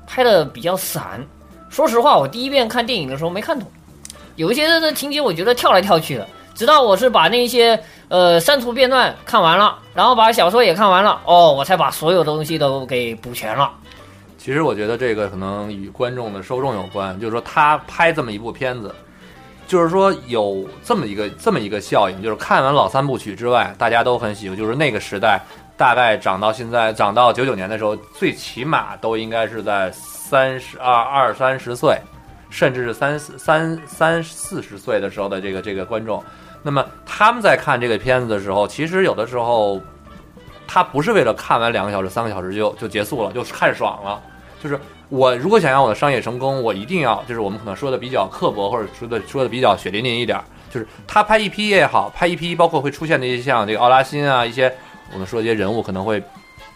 [0.05, 1.25] 拍的比较散。
[1.67, 3.67] 说实话，我第一遍看电影的时候没看懂，
[4.35, 6.27] 有一些的情节我觉得跳来跳去的。
[6.55, 13.71] 直到我是把那些呃删除片段看完了，然后把小说也看完了，哦，我才把所有东西都给补全了。
[14.37, 18.93] 其实我觉得这个可能与观众的受众有关，就是说他拍这么一部片子，
[19.67, 25.39] 就是说有这么一个这么一个效应，就是看完老三部曲之外，大家都很喜欢，就是那个时代
[25.77, 31.97] 大概长到现在，长到九九年的时候，最起码都应该是在三十二二三十岁，
[32.49, 36.23] 甚至是三四三三四十岁的时候的这个这个观众，
[36.63, 39.81] 那么他们在看这个片子的时候，其实有的时候
[40.67, 44.21] 他不是为了看完两个小时、三个小时就就结束了，就看爽了。
[44.61, 44.77] 就是
[45.07, 50.37] 我如果想要我的商业成功，我一定要就是我们可能说的比较刻薄，或者说的说的比较血淋淋一点，
[50.69, 54.71] 就是他拍一批也好，拍一批包括会出现的一些像这个奥拉辛啊，一些
[55.13, 56.21] 我们说的一些人物可能会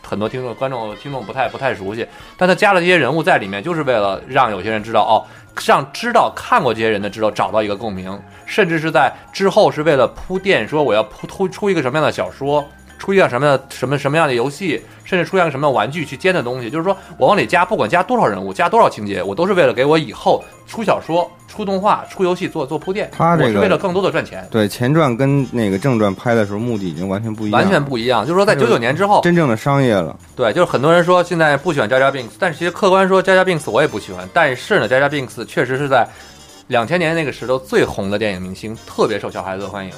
[0.01, 2.07] 很多听众观众听众不太不太熟悉，
[2.37, 5.25] 但他加了这些人物在里面，就是为了让有些人知道哦，
[5.57, 12.67] 像知道看过这些人的知道找到一个共鸣，甚至是在之后是为了铺垫，说我要铺出出一个什么样的小说。
[13.03, 23.11] 出现什么样什么什么样的游戏，甚至出现什么玩具去兼的东西，就是说我往里加，不管加多少人物，加多少情节，我都是为了给我以后出小说、出动画、出游戏做做铺垫。
[23.11, 28.25] 他这个我是为了更多的赚钱，对前传跟那个正传拍的时候目的已经完全不一样，完全不一样。
[28.25, 30.17] 就是说，在九九年之后，真正的商业了。
[30.33, 36.07] 对，就是很多人说现在不喜欢 Jaja Binks，但是其实客观说 Jaja Binks 我也不喜欢，但是呢，Jaja Binks 确实是在
[36.67, 39.91] 两千年那个时候最红的电影明星，特别受小孩子的欢迎。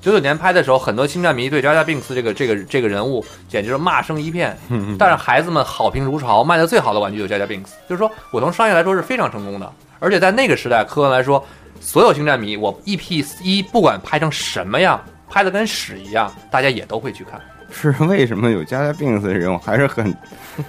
[0.00, 4.56] 九九年拍的时候，很多星战迷对 Jaja Binks 这个这个这个人物简直是骂声一片，
[4.98, 7.70] 但是孩子们好评如潮，卖的最好的玩具就是 Jaja Binks。
[7.88, 11.44] 就是说我从商业来说是非常成功的，而且在那个时代，客观来说，
[11.80, 14.98] 所有星战迷，我 EP 一不管拍成什么样，
[15.28, 17.40] 拍的跟屎一样，大家也都会去看。
[17.72, 20.14] 是为什么有加加病死的人，我还是很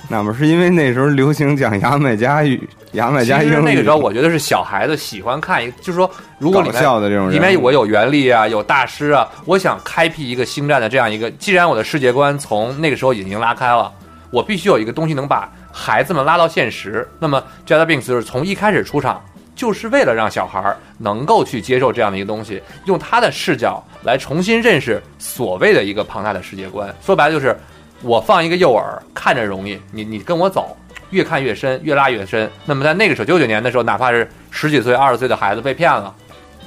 [0.08, 11.30] 纳闷，是因为那时候流行讲牙买加语、牙买加其英语，那个时候，我觉得是小孩子喜欢看一个，就是说，如果里搞面笑的这种人物里面我有原力啊，有大师啊，我想开辟一个星战的这样一个。
[11.32, 13.91] 既然我的世界观从那个时候已经拉开了，
[14.30, 17.08] 我必须有一个东西能把孩子们拉到现实。
[17.20, 19.22] 那么 Jada Binks 就是从一开始出场，
[19.62, 26.91] 就是为了让小孩儿能够去接受这样的一个东西，用他的视角来重新认识所谓的一个庞大的世界观。
[26.99, 27.55] 说白了就是，
[28.01, 28.84] 我放一个诱饵，
[29.14, 30.76] 看着容易，你你跟我走，
[31.12, 32.49] 越看越深，越拉越深。
[32.66, 36.12] 那么在那个时候，九九年的时候，哪怕是十几岁、二十岁的孩子被骗了，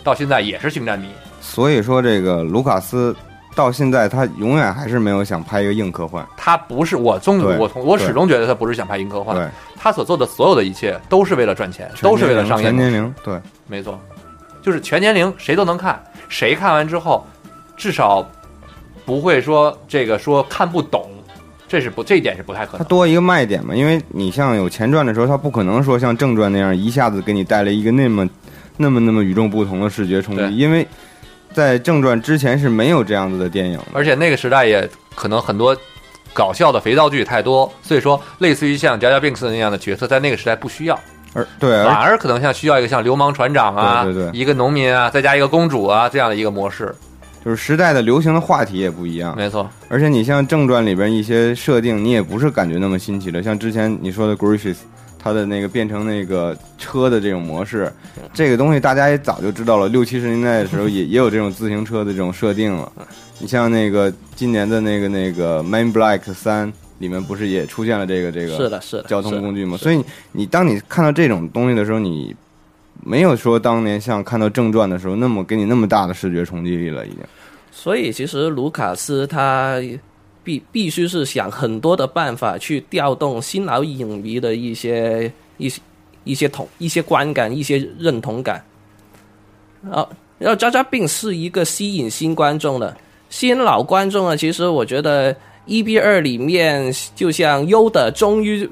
[0.05, 1.09] 到现在也是星战迷。
[1.41, 3.13] 所以说这个卢卡斯
[3.57, 6.25] 到现在他永远还是没有想拍一个硬科幻。
[6.37, 9.49] 他不是我我从我始终觉得他不是想拍硬科幻，对，
[9.85, 12.65] 他所做的所有的一切都是为了赚钱，都是为了商业。
[12.65, 14.01] 全年龄，对，没错，
[14.63, 17.23] 就是全年龄谁都能看，谁看完之后，
[17.77, 18.27] 至少
[19.05, 21.11] 不会说这个说看不懂，
[21.69, 22.79] 这是不这一点是不太可能。
[22.79, 28.27] 它多一个卖点嘛，因为你像有前传的时候，它不可能说像正传那样一下子给你带来一个那么、
[28.79, 30.89] 那么、那么与众不同的视觉冲击，因为
[31.53, 33.85] 在正传之前是没有这样子的电影的。
[33.93, 35.77] 而且那个时代也可能很多
[36.35, 41.01] 搞笑的肥皂剧太多，所以说类似于像贾贾宾斯那样的角色，在那个时代不需要，
[41.33, 46.95] 而对，反而而可能像需要一个像流氓船长啊，对对对一个农民啊，再加一个公主啊这样的一个模式。
[47.45, 49.35] 就是时代的流行的话题也不一样。
[49.37, 54.77] 没错，而且你像正传里边一些设定，你也不是感觉那么新奇的，像之前你说的 Griffith。
[55.27, 57.91] 它的那个变成那个车的这种模式，
[58.35, 59.89] 这个东西大家也早就知道了。
[59.89, 62.93] 六七十年代的时候也也有这种自行车的这种设定了。
[63.41, 69.77] 你像那个今年的那个那个《Man Black 三》里面不是也出现了这个这个是的，是的，交通工具吗？
[69.77, 72.35] 所以你当你看到这种东西的时候，你
[73.03, 77.19] 没有说当年像看到正传的时候那么给你那么大的视觉冲击力了，已经。
[77.73, 79.79] 所以其实卢卡斯他
[80.45, 85.81] 必必须是想很多的办法去调动新老影迷的一些一些
[86.23, 88.65] 一些同一些观感、一些认同感。
[89.91, 90.07] 啊，
[90.39, 92.97] 然后《渣渣病》是一个吸引新观众的，
[93.31, 94.37] 新老观众啊。
[94.37, 95.35] 其实我觉得
[95.67, 98.69] EP 二里面，就像优的终于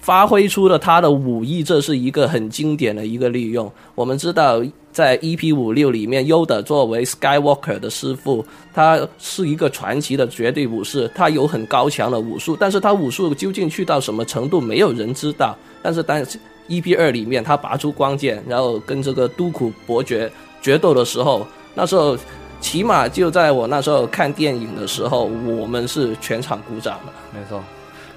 [0.00, 3.70] 发挥出了他的武艺，这是一个很经典的一个利用。
[3.94, 15.56] 我们知道，在 EP 五六里面，优的作为 Skywalker 的师傅，他是一个传奇的绝对武士，他有很高强的武术，但是他武术究竟去到什么程度，没有人知道。
[15.82, 16.24] 但是当
[16.68, 20.30] EP 二里面他拔出光剑，然后跟这个都苦伯爵
[20.62, 22.16] 决斗的时候，那时候
[22.60, 27.12] 起码就在我那时候看电影的时候，我们是全场鼓掌的。
[27.32, 27.62] 没错。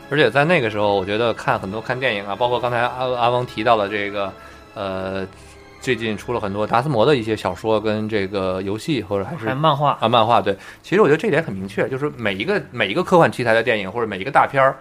[0.10, 4.34] 而且在那个时候，我觉得看很多看电影啊，包括刚才阿阿翁提到的这个，
[4.74, 5.28] 呃，
[5.80, 14.76] 最近出了很多达斯摩的一些小说跟这个游戏，或者还是还漫画，啊，漫画对，其实我觉得这点很明确，就是每一个每一个科幻题材的电影或者每一个大片儿，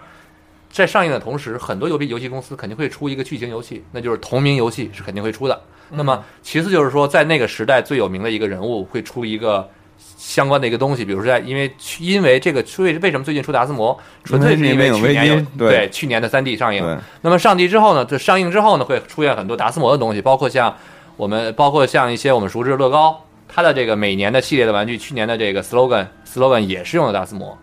[0.71, 5.61] 在上映的同时，很多游戏游戏公司肯定会出一个剧情游戏，那就是同名游戏是肯定会出的。
[5.91, 9.69] 那么其次就是说，在那个时代最有名的一个人物会出一个
[10.17, 18.05] 相关的一个东西，比如说在因为因为这个为为什么最近出达斯摩，纯粹是因为去年有对去年的三 D 上映，那么上帝之后呢？
[18.05, 20.77] 这上映之后呢，会出现很多达斯摩的东西，包括像
[21.17, 27.57] 我们，包括像一些我们熟知的乐高，它的这个每年的系列的玩具，去年的这个 slogan slogan 也是用的达斯摩，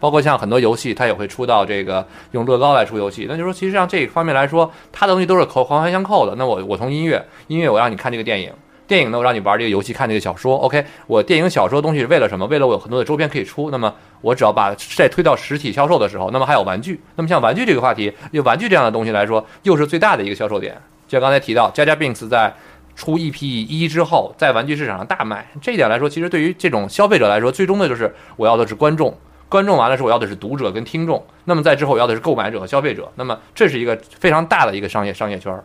[0.00, 3.26] 包括像很多游戏，它也会出到这个用乐高来出游戏。
[3.28, 6.34] 那就说，其实上这一方面来说，它的东西都是扣环环相扣的。
[6.36, 8.50] 那我我从音乐，音乐我让你看这个电影。
[8.88, 10.56] 电影呢，我让你玩这个游戏，看这个小说。
[10.56, 12.44] OK，我电影、小说东西是为了什么？
[12.46, 13.70] 为了我有很多的周边可以出。
[13.70, 17.00] 那么我只要把再推到实体销售的时候，那么还有玩具。
[17.14, 20.74] 那么像玩具这个话题，就玩具这样的东西来说，又是最大的一个销售点。
[21.06, 22.52] 就像刚才提到，加加 Binks 在
[22.96, 25.46] 出 EP 一之后，在玩具市场上大卖。
[25.62, 29.16] 这一点来说，其实对于这种消费者来说，最终的就是我要的是观众。
[29.50, 31.22] 观众完了之后，我要的是读者跟听众。
[31.44, 33.10] 那么在之后，我要的是购买者和消费者。
[33.16, 35.62] 那么这是一个非常大的一个商业商业圈儿。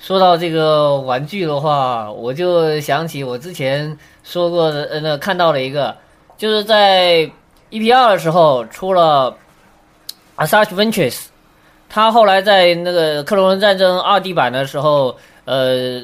[0.00, 5.96] 说到这个玩具的话，我就想起我之前说过的，呃，那看到了一个，
[6.36, 7.30] 就是在
[7.70, 9.32] EP 二的时候出了
[10.36, 11.26] Asajj Ventures，
[11.88, 16.02] 他后来在那个克隆人战争二 D 版的时候，呃，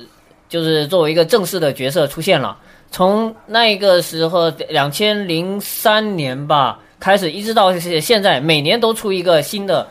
[0.49, 2.57] 就是作为一个正式的角色出现了。
[2.91, 9.87] 从那个时候，两千零三年吧开始，一直到现在，每年都出一个新的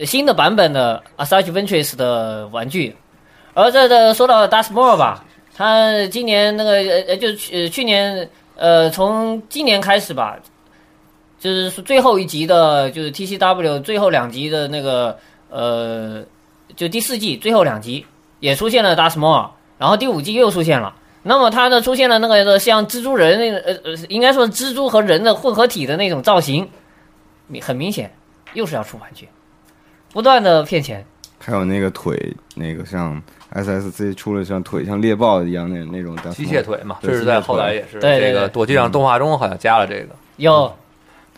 [0.00, 2.94] 新的版本的 Asajj Ventures 的玩具。
[3.54, 5.24] 而这个说到 Dustmore 吧，
[5.54, 10.38] 他今年那个呃呃，就去、呃、去年呃，从今年开始吧，
[11.40, 15.18] 就是最后一集的，就是 TCW 最后两集的那个
[15.50, 16.22] 呃，
[16.76, 18.06] 就第四季最后两集
[18.38, 20.94] 也出现了 Dustmore，然后第五季又出现了。
[21.22, 26.68] 那么它呢出现了那个像蜘蛛人那个呃呃，应该说蜘蛛和人的混合体的那种造型，
[27.46, 28.10] 明很明显
[28.54, 29.28] 又是要出玩具，
[30.12, 31.04] 不断的骗钱。
[31.40, 33.22] 还有那个腿，那个像
[33.54, 40.08] SSC 出了像腿像猎豹一样那那种机械腿嘛，对这是在后来也是这个对我记得上动画中好像加了这个。
[40.36, 40.72] 有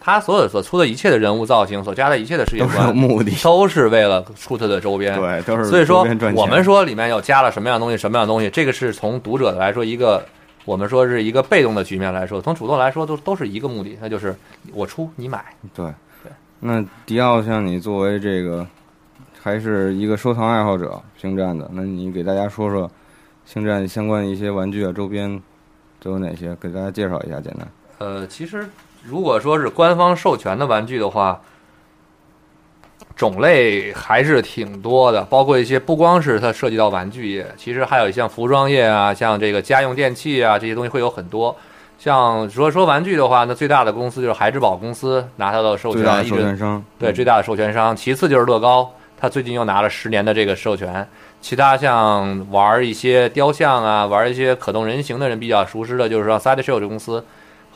[0.00, 5.14] 他所有所出的一切的人物造型，所加的一切的世界都有观，目的，都是为了出他的周边。
[5.20, 10.24] 对，都是所以说我们说里面要加了什么样的东西，什么样的东西，这个是从读者来说一个，
[10.64, 14.34] 我们说是一个被动的局面来说，从主动来说都都是一个目的，那就是
[14.72, 15.44] 我出你买。
[15.74, 15.84] 对
[16.22, 16.32] 对。
[16.60, 18.66] 那迪奥像你作为这个
[19.40, 21.70] 还是一个收藏爱好者，星战的。
[21.72, 22.90] 那你给大家说说
[23.44, 25.40] 星战相关的一些玩具啊、周边
[26.02, 26.54] 都有哪些？
[26.56, 27.68] 给大家介绍一下，简单。
[27.98, 28.66] 呃，其实
[29.10, 31.40] 如果说是官方授权的玩具的话，
[33.16, 41.54] 种类还是挺多的，包括一些不光是它涉及到玩具业，其实还有像服装业啊，像这个家用电器啊这些东西会有很多。
[41.98, 51.06] 像如果说玩具的话，那最大的公司就是孩之宝公司拿它的授最大的权一直授权商，对，最大的授权商，其次就是乐高，它最近又拿了十年的这个授权。
[51.42, 57.22] 其他像玩一些雕像啊，玩一些可动人形的人比较熟知的，就是说 Sideshow 这公司，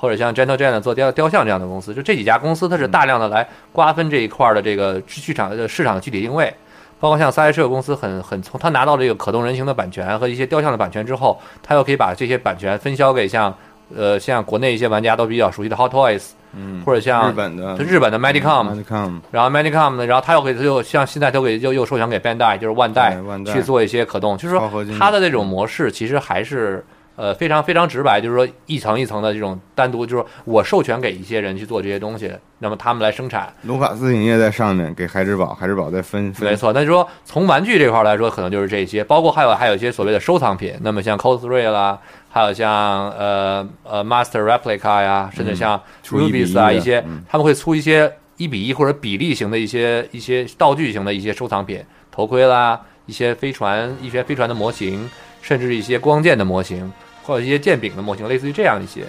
[0.05, 6.52] 或者像 Gentle Giant 做雕雕像这样的公司，就这几家公司，它是大量的来瓜分这一块儿的这个市场的市场的具体定位。
[7.00, 13.55] 包括像 Sideshow 公司很很从他拿到这个可动人形的版权和一些雕像的版权之后，他又可以把这些版权分销给像
[13.94, 26.84] 呃像国内一些玩家都比较熟悉的 Hot Toys，嗯，或者像日本的日本的 Medicom，Medicom，然后 Medicom 呢，然后他又给又像现在都给又又授权给 Bandai，就是万代去做一些可动，就是说超合金它的这种模式其实还是
[27.16, 36.72] 呃非常非常直白，就是说一层一层的这种单独，就是我授权给一些人去做这些东西，那么他们来生产，卢卡斯影业在上面给孩之宝，孩之宝再分分没错。
[36.72, 41.98] 那就说从玩具这块来说，可能就是这些，包括还有还有一些所谓的收藏品，那么像 Cosray 啦，
[42.30, 55.08] 还有像呃呃 Master Replica 呀，甚至像 rubies 啊一一些嗯，他们会出一些一比一或者比例型的一些一些道具型的一些收藏品，头盔啦，一些飞船一些飞船的模型，
[55.40, 56.92] 甚至一些光剑的模型，
[57.24, 59.04] 或者一些剑柄的模型，类似于这样一些。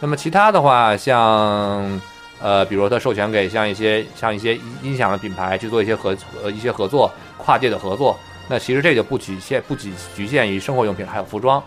[0.00, 2.00] 那么其他的话，像
[2.40, 8.18] 呃，比如它授权给像一些像一些音响的品牌去做一些合呃一些合作，跨界的合作。
[8.48, 11.62] 那其实这就不局限不局局限于生活用品，还有服装，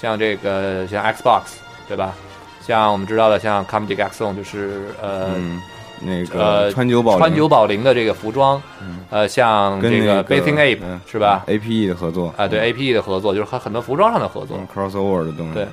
[0.00, 1.42] 像这个像 Xbox
[1.88, 2.14] 对吧？
[2.60, 5.60] 像我们知道的像 Comedy Axon 就是呃、嗯，
[6.00, 8.60] 那个呃川久保川久保玲的这个服装，
[9.10, 14.58] 呃像这个 Bathing Ape、嗯是吧？？APE 的合作啊，对 APE 的合作，就是和很多服装上的合作。
[14.58, 15.66] 嗯，crossover 的东西，对，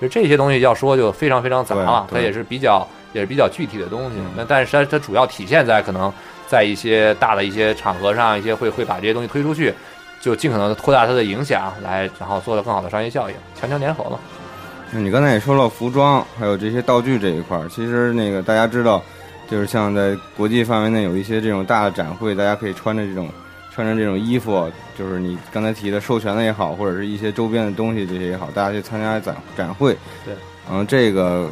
[0.00, 4.26] 就这些东西要说就非常非常杂了，它也是比较也是比较具体的东西嗯。
[4.36, 6.12] 那但是它它主要体现在可能
[6.46, 9.74] 在一些大的一些场合上，一些会会把这些东西推出去，
[10.20, 14.18] 就尽可能的扩大它的影响，来然后做到更好的商业效应，强强联合嘛。
[14.92, 19.02] 那你刚才也说了服装，还有这些道具这一块儿，其实那个大家知道，
[19.48, 23.28] 就是像在国际范围内有一些这种大的展会，大家可以穿着这种
[23.74, 29.96] 穿着这种衣服，就是你刚才提的授权的也好，或者是一些周边的东西这些也好，大家去参加展展会。
[30.24, 30.34] 对，
[30.68, 31.50] 然后这个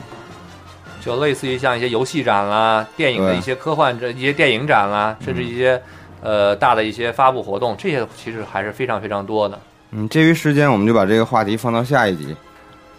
[1.00, 5.80] 就类似于像一些游戏展啦、电影的一些科幻这一些电影展啦，甚至一些
[6.20, 9.58] 呃大的一些发布活动，这些其实还是非常非常多的。
[9.92, 12.36] 嗯，介于时间，我们就把这个话题放到下一集，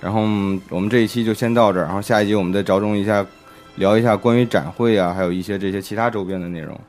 [0.02, 3.26] 然后嗯我们这一期就先到这儿，然后下一集我们再着重一下，
[3.76, 6.80] 聊一下关于展会啊，还有一些这些其他周边的内容。